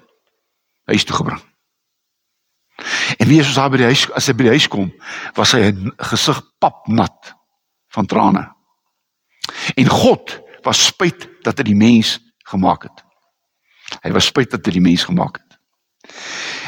Huis 0.90 1.06
toe 1.06 1.16
gebring. 1.20 1.42
En 3.22 3.28
wie 3.30 3.40
is 3.40 3.52
ons 3.52 3.60
daar 3.60 3.70
by 3.70 3.82
die 3.84 3.90
huis 3.92 4.08
as 4.18 4.28
hy 4.30 4.34
by 4.38 4.48
die 4.48 4.56
huis 4.56 4.68
kom, 4.72 4.90
was 5.38 5.54
sy 5.54 5.62
gesig 6.10 6.42
papnat 6.64 7.34
van 7.94 8.10
trane. 8.10 8.48
En 9.78 9.92
God 9.92 10.40
was 10.66 10.82
spyt 10.90 11.28
dat 11.46 11.60
hy 11.60 11.68
die 11.72 11.78
mens 11.78 12.18
gemaak 12.50 12.88
het. 12.88 13.04
Hy 14.02 14.14
was 14.16 14.30
spyt 14.32 14.54
dat 14.56 14.66
hy 14.66 14.78
die 14.80 14.84
mens 14.84 15.06
gemaak 15.06 15.38
het. 15.38 15.58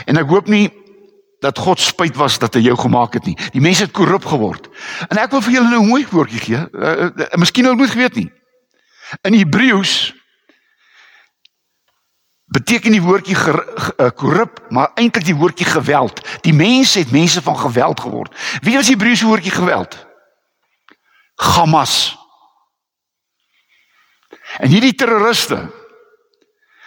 En 0.10 0.20
ek 0.20 0.30
hoop 0.30 0.50
nie 0.52 0.68
dat 1.44 1.60
God 1.60 1.80
spyt 1.80 2.16
was 2.16 2.40
dat 2.40 2.56
hy 2.56 2.64
jou 2.64 2.78
gemaak 2.80 3.18
het 3.20 3.26
nie. 3.28 3.36
Die 3.52 3.62
mense 3.62 3.84
het 3.84 3.92
korrup 3.92 4.26
geword. 4.26 4.70
En 5.12 5.20
ek 5.20 5.36
wil 5.36 5.44
vir 5.44 5.58
julle 5.58 5.70
nou 5.70 5.84
'n 5.84 5.92
mooi 5.92 6.06
woordjie 6.10 6.40
gee. 6.40 6.62
Uh, 6.72 6.92
uh, 6.92 7.10
uh, 7.12 7.36
Miskien 7.36 7.68
nou 7.68 7.76
nooit 7.76 7.92
geweet 7.92 8.16
nie. 8.16 8.32
In 9.28 9.36
Hebreëus 9.36 10.14
beteken 12.54 12.92
die 12.92 13.02
woordjie 13.02 13.36
eh, 13.36 14.10
korrup, 14.16 14.60
maar 14.70 14.92
eintlik 14.96 15.26
die 15.26 15.36
woordjie 15.36 15.66
geweld. 15.66 16.22
Die 16.46 16.54
mense 16.54 17.00
het 17.00 17.12
mense 17.12 17.42
van 17.42 17.58
geweld 17.58 18.00
geword. 18.00 18.36
Wie 18.62 18.76
was 18.76 18.86
die 18.86 18.96
Hebreëse 18.96 19.26
woordjie 19.26 19.52
geweld? 19.52 19.98
Hamas. 21.36 22.18
En 24.58 24.70
hierdie 24.70 24.94
terroriste 24.96 25.72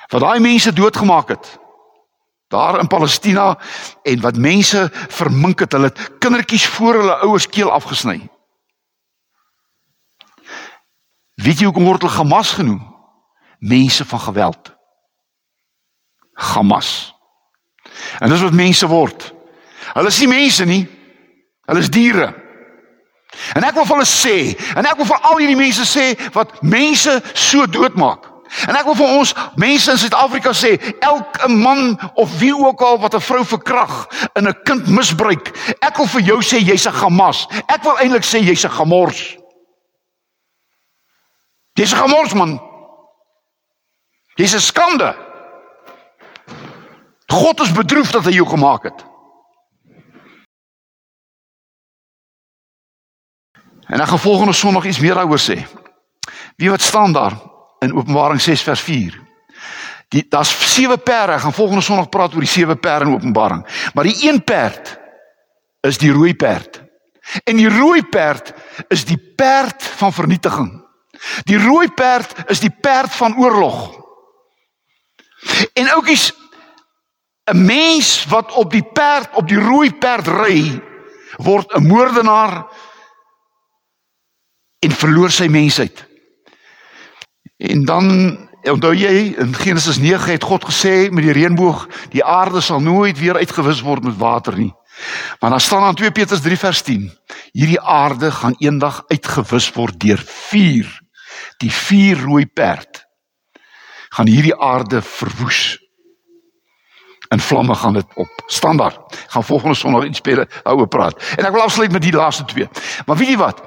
wat 0.06 0.22
daai 0.22 0.40
mense 0.40 0.72
doodgemaak 0.72 1.28
het 1.34 1.58
daar 2.56 2.80
in 2.80 2.90
Palestina 2.90 3.50
en 4.02 4.20
wat 4.24 4.40
mense 4.40 4.86
vermink 4.92 5.60
het, 5.64 5.76
hulle 5.76 5.92
het 5.92 6.18
kindertjies 6.18 6.66
voor 6.76 7.00
hulle 7.02 7.18
ouers 7.26 7.48
keel 7.48 7.72
afgesny. 7.72 8.18
Weet 11.36 11.60
jy 11.60 11.68
hoekom 11.68 11.84
word 11.84 12.06
hulle 12.06 12.16
Hamas 12.16 12.54
genoem? 12.56 12.80
Mense 13.58 14.04
van 14.04 14.20
geweld. 14.20 14.72
Hamas. 16.32 17.12
En 18.20 18.32
dis 18.32 18.44
wat 18.44 18.56
mense 18.56 18.88
word. 18.88 19.32
Hulle 19.92 20.12
is 20.12 20.20
nie 20.20 20.32
mense 20.32 20.64
nie. 20.68 20.82
Hulle 21.68 21.84
is 21.84 21.92
diere. 21.92 22.32
En 23.56 23.64
ek 23.66 23.76
wil 23.76 23.84
vir 23.84 23.98
hulle 23.98 24.08
sê, 24.08 24.36
en 24.78 24.86
ek 24.86 24.96
wil 25.00 25.08
vir 25.08 25.28
al 25.28 25.40
hierdie 25.42 25.58
mense 25.58 25.84
sê 25.88 26.06
wat 26.36 26.54
mense 26.62 27.18
so 27.34 27.66
doodmaak. 27.68 28.30
En 28.66 28.76
ek 28.76 28.84
wil 28.84 28.94
vir 28.94 29.12
ons 29.18 29.34
mense 29.56 29.90
in 29.90 29.98
Suid-Afrika 29.98 30.52
sê, 30.54 30.76
elke 31.00 31.48
man 31.48 31.96
of 32.14 32.38
wie 32.40 32.54
ook 32.54 32.80
al 32.80 32.98
wat 32.98 33.14
'n 33.14 33.20
vrou 33.20 33.44
verkrag 33.44 34.06
en 34.34 34.48
'n 34.48 34.62
kind 34.64 34.86
misbruik, 34.86 35.50
ek 35.80 35.96
wil 35.96 36.06
vir 36.06 36.20
jou 36.20 36.40
sê 36.42 36.58
jy's 36.58 36.86
'n 36.86 36.92
Hamas. 36.92 37.46
Ek 37.66 37.82
wil 37.82 37.98
eintlik 37.98 38.24
sê 38.24 38.38
jy's 38.38 38.64
'n 38.64 38.70
Gamors. 38.70 39.36
Jy's 41.74 41.92
'n 41.92 41.96
Gamors 41.96 42.34
man. 42.34 42.60
Jy's 44.36 44.54
'n 44.54 44.60
skande. 44.60 45.16
God 47.26 47.60
is 47.60 47.72
bedroef 47.72 48.10
dat 48.10 48.24
hy 48.24 48.30
jou 48.30 48.46
gemaak 48.46 48.82
het. 48.82 49.04
En 53.86 54.00
ek 54.00 54.08
gaan 54.08 54.18
volgende 54.18 54.52
Sondag 54.52 54.84
iets 54.84 54.98
meer 54.98 55.14
daaroor 55.14 55.38
sê. 55.38 55.66
Wie 56.56 56.70
wat 56.70 56.80
staan 56.80 57.12
daar 57.12 57.55
in 57.78 57.94
Openbaring 57.94 58.40
6 58.40 58.62
vers 58.62 58.80
4? 58.80 59.24
Die 60.08 60.26
daar's 60.28 60.74
sewe 60.74 60.96
perde. 60.98 61.38
Gaan 61.38 61.52
volgende 61.52 61.82
Sondag 61.82 62.08
praat 62.08 62.34
oor 62.34 62.44
die 62.44 62.50
sewe 62.50 62.76
perde 62.76 63.04
in 63.04 63.14
Openbaring. 63.14 63.66
Maar 63.94 64.04
die 64.04 64.28
een 64.28 64.44
perd 64.44 64.98
is 65.80 65.98
die 65.98 66.12
rooi 66.12 66.34
perd. 66.34 66.82
En 67.44 67.56
die 67.56 67.68
rooi 67.68 68.02
perd 68.02 68.52
is 68.88 69.04
die 69.04 69.18
perd 69.36 69.82
van 69.82 70.12
vernietiging. 70.12 70.70
Die 71.44 71.58
rooi 71.58 71.88
perd 71.90 72.34
is 72.50 72.60
die 72.60 72.70
perd 72.70 73.14
van 73.14 73.36
oorlog. 73.36 74.04
En 75.72 75.88
oukies 75.88 76.32
'n 77.50 77.64
mens 77.64 78.24
wat 78.28 78.52
op 78.52 78.70
die 78.70 78.82
perd 78.82 79.34
op 79.34 79.48
die 79.48 79.58
rooi 79.58 79.92
perd 79.94 80.26
ry 80.26 80.82
word 81.36 81.74
'n 81.74 81.86
moordenaar 81.86 82.66
en 84.78 84.90
verloor 84.90 85.30
sy 85.30 85.46
mensheid. 85.46 86.06
En 87.56 87.84
dan 87.84 88.06
onthou 88.62 88.94
jy 88.94 89.34
in 89.38 89.54
Genesis 89.54 89.98
9 89.98 90.32
het 90.32 90.42
God 90.42 90.64
gesê 90.64 91.08
met 91.10 91.24
die 91.24 91.32
reënboog 91.32 91.86
die 92.12 92.24
aarde 92.24 92.60
sal 92.60 92.80
nooit 92.80 93.18
weer 93.18 93.36
uitgewis 93.36 93.80
word 93.80 94.04
met 94.04 94.18
water 94.18 94.58
nie. 94.58 94.74
Maar 95.40 95.50
dan 95.50 95.60
staan 95.60 95.82
aan 95.82 95.94
2 95.94 96.10
Petrus 96.10 96.40
3 96.40 96.58
vers 96.58 96.82
10 96.82 97.10
hierdie 97.52 97.80
aarde 97.80 98.30
gaan 98.30 98.54
eendag 98.58 99.02
uitgewis 99.06 99.70
word 99.72 100.00
deur 100.00 100.22
vuur. 100.26 100.88
Die 101.56 101.72
vuur 101.72 102.20
rooi 102.20 102.46
perd 102.46 103.04
gaan 104.08 104.26
hierdie 104.26 104.56
aarde 104.56 105.02
verwoes 105.02 105.76
in 107.28 107.40
vlamme 107.40 107.74
gaan 107.74 107.92
dit 107.92 108.06
op. 108.14 108.42
Standaard. 108.46 109.24
Gaan 109.26 109.44
volgende 109.44 109.74
Sondag 109.74 110.04
iets 110.04 110.20
meer 110.22 110.48
daaroor 110.62 110.86
praat. 110.88 111.22
En 111.36 111.44
ek 111.44 111.52
wil 111.52 111.60
afsluit 111.60 111.92
met 111.92 112.02
die 112.02 112.12
laaste 112.12 112.44
twee. 112.44 112.68
Maar 113.06 113.16
weet 113.16 113.28
jy 113.28 113.36
wat? 113.36 113.62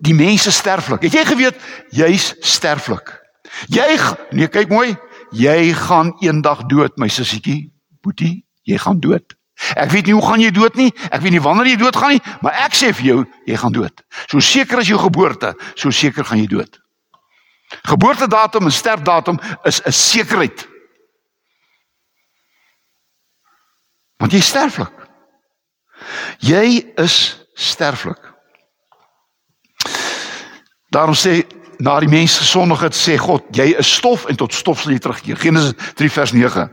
Die 0.00 0.14
mense 0.14 0.52
sterflik. 0.52 1.02
Het 1.02 1.12
jy 1.12 1.24
geweet 1.24 1.56
jy's 1.88 2.34
sterflik? 2.40 3.19
Jy 3.68 3.98
nee, 4.32 4.48
kyk 4.48 4.70
mooi. 4.70 4.94
Jy 5.36 5.72
gaan 5.74 6.14
eendag 6.22 6.64
dood, 6.70 6.96
my 6.98 7.08
sussietjie. 7.08 7.70
Boetie, 8.02 8.44
jy 8.66 8.78
gaan 8.80 9.00
dood. 9.00 9.36
Ek 9.76 9.90
weet 9.92 10.08
nie 10.08 10.16
hoe 10.16 10.24
gaan 10.24 10.40
jy 10.40 10.50
dood 10.56 10.76
nie. 10.80 10.88
Ek 11.12 11.20
weet 11.20 11.34
nie 11.36 11.42
wanneer 11.44 11.68
jy 11.68 11.80
dood 11.82 11.96
gaan 11.96 12.14
nie, 12.16 12.22
maar 12.40 12.56
ek 12.64 12.76
sê 12.78 12.94
vir 12.96 13.06
jou, 13.06 13.18
jy 13.46 13.58
gaan 13.60 13.74
dood. 13.76 14.04
So 14.30 14.40
seker 14.40 14.80
as 14.80 14.88
jou 14.88 14.98
geboorte, 14.98 15.52
so 15.76 15.92
seker 15.92 16.24
gaan 16.24 16.40
jy 16.40 16.48
dood. 16.48 16.80
Geboortedatum 17.86 18.66
en 18.66 18.74
sterfdatum 18.74 19.38
is 19.68 19.82
'n 19.84 19.92
sekerheid. 19.92 20.66
Want 24.18 24.32
jy 24.32 24.40
sterflik. 24.40 24.92
Jy 26.38 26.92
is 26.96 27.46
sterflik. 27.54 28.20
Daarom 30.90 31.14
sê 31.14 31.46
na 31.80 31.96
die 32.00 32.08
mens 32.08 32.38
gesondig 32.38 32.82
het 32.84 32.96
sê 32.96 33.16
God, 33.20 33.46
jy 33.56 33.70
is 33.80 33.94
stof 33.96 34.26
en 34.30 34.36
tot 34.36 34.54
stof 34.54 34.82
sal 34.82 34.92
jy 34.92 35.00
terugkeer. 35.02 35.38
Genesis 35.40 35.74
3 35.98 36.10
vers 36.12 36.32
9. 36.36 36.68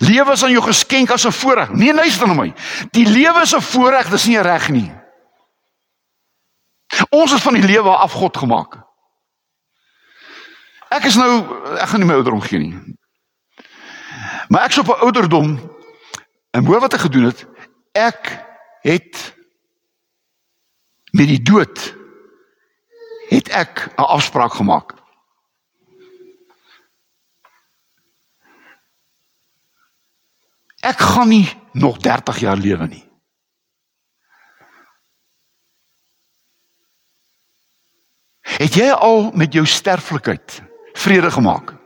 Lewe 0.00 0.32
is 0.32 0.44
aan 0.44 0.54
jou 0.54 0.62
geskenk 0.64 1.10
as 1.10 1.26
'n 1.26 1.32
voorreg. 1.32 1.72
Nee, 1.72 1.94
luister 1.94 2.26
na 2.26 2.34
my. 2.34 2.52
Die 2.90 3.06
lewe 3.06 3.42
is 3.42 3.54
'n 3.54 3.60
voorreg, 3.60 4.08
dis 4.10 4.26
nie 4.26 4.38
'n 4.38 4.42
reg 4.42 4.68
nie. 4.68 4.92
Ons 7.10 7.32
is 7.32 7.42
van 7.42 7.54
die 7.54 7.62
lewe 7.62 7.88
af 7.88 8.12
God 8.12 8.36
gemaak. 8.36 8.82
Ek 10.90 11.04
is 11.04 11.16
nou 11.16 11.44
ek 11.78 11.88
gaan 11.88 12.00
nie 12.00 12.06
my 12.06 12.14
ouderdom 12.14 12.40
gee 12.40 12.58
nie. 12.58 12.74
Maar 14.48 14.64
ek 14.64 14.70
is 14.70 14.78
op 14.78 14.88
'n 14.88 15.02
ouderdom 15.04 15.78
En 16.50 16.64
hoe 16.64 16.78
wat 16.78 16.92
ek 16.92 17.06
gedoen 17.06 17.24
het, 17.30 17.46
ek 17.92 18.46
het 18.82 19.34
met 21.10 21.26
die 21.26 21.42
dood 21.42 21.94
het 23.30 23.48
ek 23.48 23.88
'n 23.96 24.02
afspraak 24.02 24.52
gemaak. 24.52 24.94
Ek 30.80 30.98
gaan 30.98 31.28
nie 31.28 31.48
nog 31.72 31.98
30 31.98 32.38
jaar 32.38 32.56
lewe 32.56 32.86
nie. 32.86 33.08
Het 38.40 38.74
jy 38.74 38.90
al 38.90 39.30
met 39.30 39.52
jou 39.52 39.66
sterflikheid 39.66 40.62
vrede 40.92 41.30
gemaak? 41.30 41.76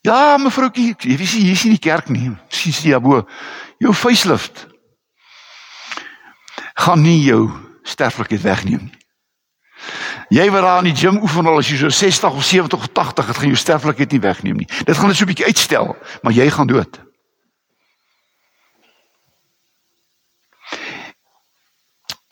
Ja, 0.00 0.36
mevroukie, 0.36 0.94
jy 0.98 1.16
weet 1.16 1.32
jy 1.32 1.50
is 1.50 1.62
nie 1.64 1.78
die 1.78 1.88
kerk 1.90 2.08
nie. 2.08 2.36
Sien 2.48 2.90
jy 2.90 3.00
bo 3.00 3.22
jou 3.78 3.94
facelift 3.94 4.66
gaan 6.74 7.02
nie 7.02 7.22
jou 7.22 7.50
sterflikheid 7.82 8.42
wegneem 8.42 8.90
nie. 8.90 9.01
Jy 10.32 10.48
wat 10.48 10.64
daar 10.64 10.80
in 10.80 10.88
die 10.88 10.96
gym 10.96 11.18
oefen 11.20 11.46
al 11.46 11.58
as 11.60 11.68
jy 11.68 11.76
so 11.76 11.92
60 11.92 12.36
of 12.38 12.44
70 12.48 12.78
of 12.78 12.92
80 12.96 13.26
het, 13.28 13.36
gaan 13.36 13.50
jou 13.52 13.58
sterflikheid 13.60 14.14
nie 14.14 14.20
wegneem 14.20 14.62
nie. 14.62 14.68
Dit 14.88 14.96
gaan 14.96 15.10
net 15.12 15.16
so 15.16 15.24
'n 15.24 15.28
bietjie 15.28 15.44
uitstel, 15.46 15.96
maar 16.22 16.32
jy 16.32 16.50
gaan 16.50 16.66
dood. 16.66 17.00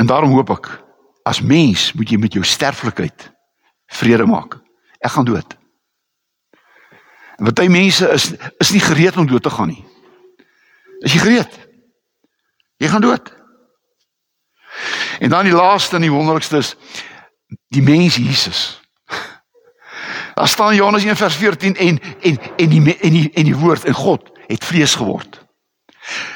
En 0.00 0.06
daarom 0.06 0.32
hoop 0.32 0.50
ek 0.50 0.82
as 1.28 1.40
mens 1.40 1.92
moet 1.92 2.08
jy 2.08 2.16
met 2.16 2.32
jou 2.32 2.44
sterflikheid 2.44 3.32
vrede 3.86 4.26
maak. 4.26 4.56
Ek 5.00 5.10
gaan 5.10 5.24
dood. 5.24 5.56
En 7.36 7.44
party 7.44 7.68
mense 7.68 8.08
is 8.08 8.32
is 8.58 8.70
nie 8.70 8.80
gereed 8.80 9.16
om 9.16 9.26
dood 9.26 9.42
te 9.42 9.50
gaan 9.50 9.68
nie. 9.68 9.84
Is 11.00 11.12
jy 11.12 11.20
gereed? 11.20 11.58
Jy 12.76 12.88
gaan 12.88 13.00
dood. 13.00 13.36
En 15.20 15.28
dan 15.28 15.44
die 15.44 15.52
laaste 15.52 15.96
en 15.96 16.02
die 16.02 16.12
wonderlikste 16.12 16.56
is 16.56 16.76
die 17.68 17.82
mens 17.82 18.16
Jesus. 18.16 18.80
Daar 20.34 20.48
staan 20.48 20.74
Johannes 20.74 21.04
1 21.04 21.16
vers 21.16 21.34
14 21.34 21.76
en 21.76 21.98
en 22.20 22.38
en 22.56 22.68
die 22.68 22.96
en 22.98 23.10
die 23.10 23.30
en 23.30 23.44
die 23.44 23.56
woord 23.56 23.84
in 23.84 23.92
God 23.92 24.30
het 24.46 24.64
vlees 24.64 24.94
geword. 24.94 25.40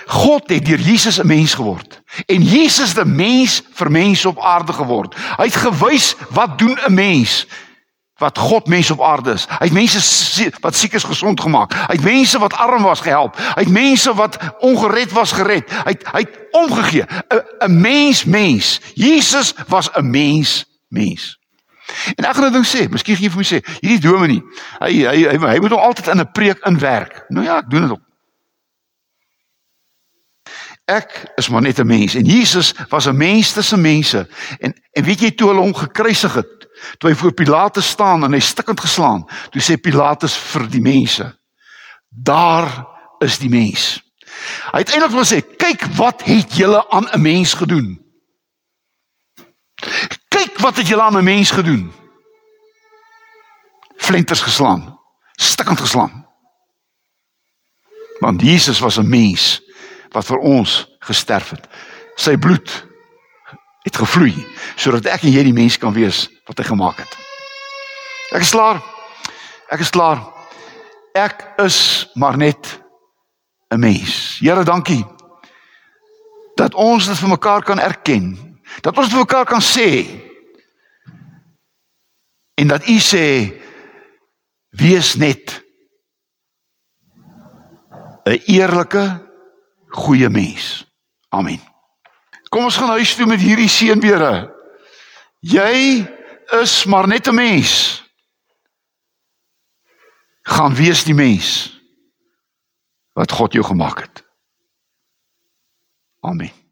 God 0.07 0.49
het 0.49 0.65
deur 0.65 0.81
Jesus 0.81 1.19
'n 1.19 1.27
mens 1.27 1.55
geword 1.55 2.03
en 2.27 2.43
Jesus 2.43 2.95
die 2.95 3.05
mens 3.05 3.63
vir 3.73 3.91
mense 3.91 4.29
op 4.29 4.41
aarde 4.41 4.73
geword. 4.73 5.15
Hy 5.37 5.45
het 5.45 5.57
gewys 5.57 6.17
wat 6.31 6.59
doen 6.59 6.79
'n 6.87 6.95
mens? 6.95 7.47
wat 8.19 8.39
God 8.39 8.67
mense 8.67 8.93
op 8.93 9.03
aarde 9.03 9.33
is. 9.33 9.47
Hy 9.49 9.67
het 9.67 9.73
mense 9.73 10.51
wat 10.61 10.77
siek 10.77 10.93
is 10.93 11.05
gesond 11.05 11.41
gemaak. 11.41 11.73
Hy 11.75 11.97
het 11.99 12.05
mense 12.05 12.39
wat 12.39 12.55
arm 12.55 12.83
was 12.83 13.01
gehelp. 13.01 13.37
Hy 13.37 13.65
het 13.67 13.75
mense 13.75 14.15
wat 14.15 14.39
ongered 14.59 15.13
was 15.13 15.33
gered. 15.33 15.71
Hy 15.71 15.97
het 15.97 16.07
hy 16.13 16.23
het 16.23 16.39
omgegee. 16.51 17.05
'n 17.05 17.43
'n 17.67 17.81
mens 17.81 18.25
mens. 18.25 18.81
Jesus 18.95 19.55
was 19.69 19.91
'n 19.93 20.11
mens 20.11 20.65
mens. 20.95 21.35
En 22.17 22.25
ek 22.25 22.35
gaan 22.37 22.49
'n 22.49 22.53
ding 22.53 22.67
sê, 22.67 22.89
miskien 22.89 23.17
gee 23.17 23.29
jy 23.29 23.35
vir 23.35 23.43
my 23.43 23.49
sê, 23.49 23.61
hierdie 23.81 24.01
dominee, 24.01 24.43
hy 24.81 24.93
hy 25.05 25.21
hy, 25.29 25.37
hy 25.39 25.59
moet 25.61 25.75
hom 25.75 25.85
altyd 25.85 26.09
in 26.09 26.21
'n 26.21 26.33
preek 26.33 26.59
inwerk. 26.67 27.25
Nou 27.29 27.45
ja, 27.45 27.59
ek 27.59 27.71
doen 27.71 27.83
dit 27.83 27.91
ook. 27.91 28.05
Ek 30.85 31.33
is 31.37 31.49
maar 31.49 31.63
net 31.63 31.79
'n 31.81 31.87
mens 31.87 32.15
en 32.15 32.25
Jesus 32.25 32.75
was 32.89 33.07
'n 33.07 33.17
mens 33.17 33.53
tussen 33.53 33.81
mense. 33.81 34.29
En 34.59 34.75
en 34.93 35.05
weet 35.05 35.21
jy 35.21 35.31
toe 35.31 35.49
hulle 35.49 35.61
hom 35.61 35.75
gekruisig 35.75 36.35
het, 36.35 36.69
toe 36.99 37.11
hy 37.11 37.17
voor 37.17 37.33
Pilatus 37.33 37.89
staan 37.89 38.25
en 38.25 38.33
hy 38.33 38.41
stikkend 38.41 38.81
geslaan, 38.81 39.25
toe 39.51 39.63
sê 39.63 39.81
Pilatus 39.81 40.37
vir 40.37 40.69
die 40.69 40.81
mense: 40.81 41.39
"Daar 42.09 42.87
is 43.19 43.39
die 43.39 43.49
mens." 43.49 44.03
Hy 44.73 44.79
het 44.79 44.91
eintlik 44.91 45.11
wil 45.11 45.25
sê, 45.25 45.57
"Kyk 45.57 45.85
wat 45.97 46.23
het 46.23 46.57
julle 46.57 46.91
aan 46.91 47.09
'n 47.13 47.23
mens 47.23 47.55
gedoen?" 47.55 48.01
Wat 50.65 50.77
het 50.77 50.89
julle 50.89 51.03
aan 51.03 51.17
'n 51.17 51.25
mens 51.25 51.51
gedoen? 51.51 51.93
Flinters 53.97 54.41
geslaan, 54.41 55.01
stikkend 55.33 55.81
geslaan. 55.81 56.27
Want 58.19 58.41
Jesus 58.41 58.79
was 58.79 58.97
'n 58.97 59.09
mens 59.09 59.63
wat 60.09 60.25
vir 60.25 60.39
ons 60.39 60.97
gesterf 60.99 61.51
het. 61.51 61.69
Sy 62.15 62.37
bloed 62.37 62.87
het 63.83 63.97
gevloei 63.97 64.47
sodat 64.77 65.05
ek 65.05 65.23
en 65.23 65.33
jy 65.33 65.43
die 65.43 65.53
mens 65.53 65.79
kan 65.79 65.93
wees 65.93 66.31
wat 66.45 66.59
hy 66.59 66.65
gemaak 66.65 66.97
het. 66.97 67.17
Ek 68.31 68.41
is 68.41 68.51
klaar. 68.51 68.83
Ek 69.69 69.81
is 69.81 69.91
klaar. 69.91 70.33
Ek 71.13 71.53
is 71.57 72.09
maar 72.15 72.37
net 72.37 72.81
'n 73.69 73.79
mens. 73.79 74.39
Here, 74.41 74.65
dankie 74.65 75.07
dat 76.55 76.75
ons 76.75 77.07
dit 77.07 77.19
vir 77.19 77.29
mekaar 77.29 77.63
kan 77.63 77.79
erken. 77.79 78.57
Dat 78.81 78.99
ons 78.99 79.09
vir 79.09 79.19
mekaar 79.19 79.45
kan 79.45 79.63
sê 79.63 80.07
en 82.55 82.67
dat 82.69 82.89
u 82.89 82.99
sê 82.99 83.27
wees 84.71 85.15
net 85.15 85.63
'n 88.25 88.41
eerlike 88.47 89.33
goeie 89.89 90.29
mens. 90.29 90.87
Amen. 91.29 91.61
Kom 92.49 92.65
ons 92.65 92.77
gaan 92.77 92.89
huis 92.89 93.15
toe 93.15 93.27
met 93.27 93.41
hierdie 93.41 93.69
seënbere. 93.69 94.51
Jy 95.41 96.07
is 96.63 96.85
maar 96.85 97.09
net 97.09 97.29
'n 97.29 97.35
mens. 97.35 98.03
Gaan 100.43 100.75
wees 100.75 101.05
die 101.05 101.15
mens 101.15 101.81
wat 103.13 103.33
God 103.33 103.53
jou 103.53 103.65
gemaak 103.65 104.01
het. 104.01 104.25
Amen. 106.21 106.64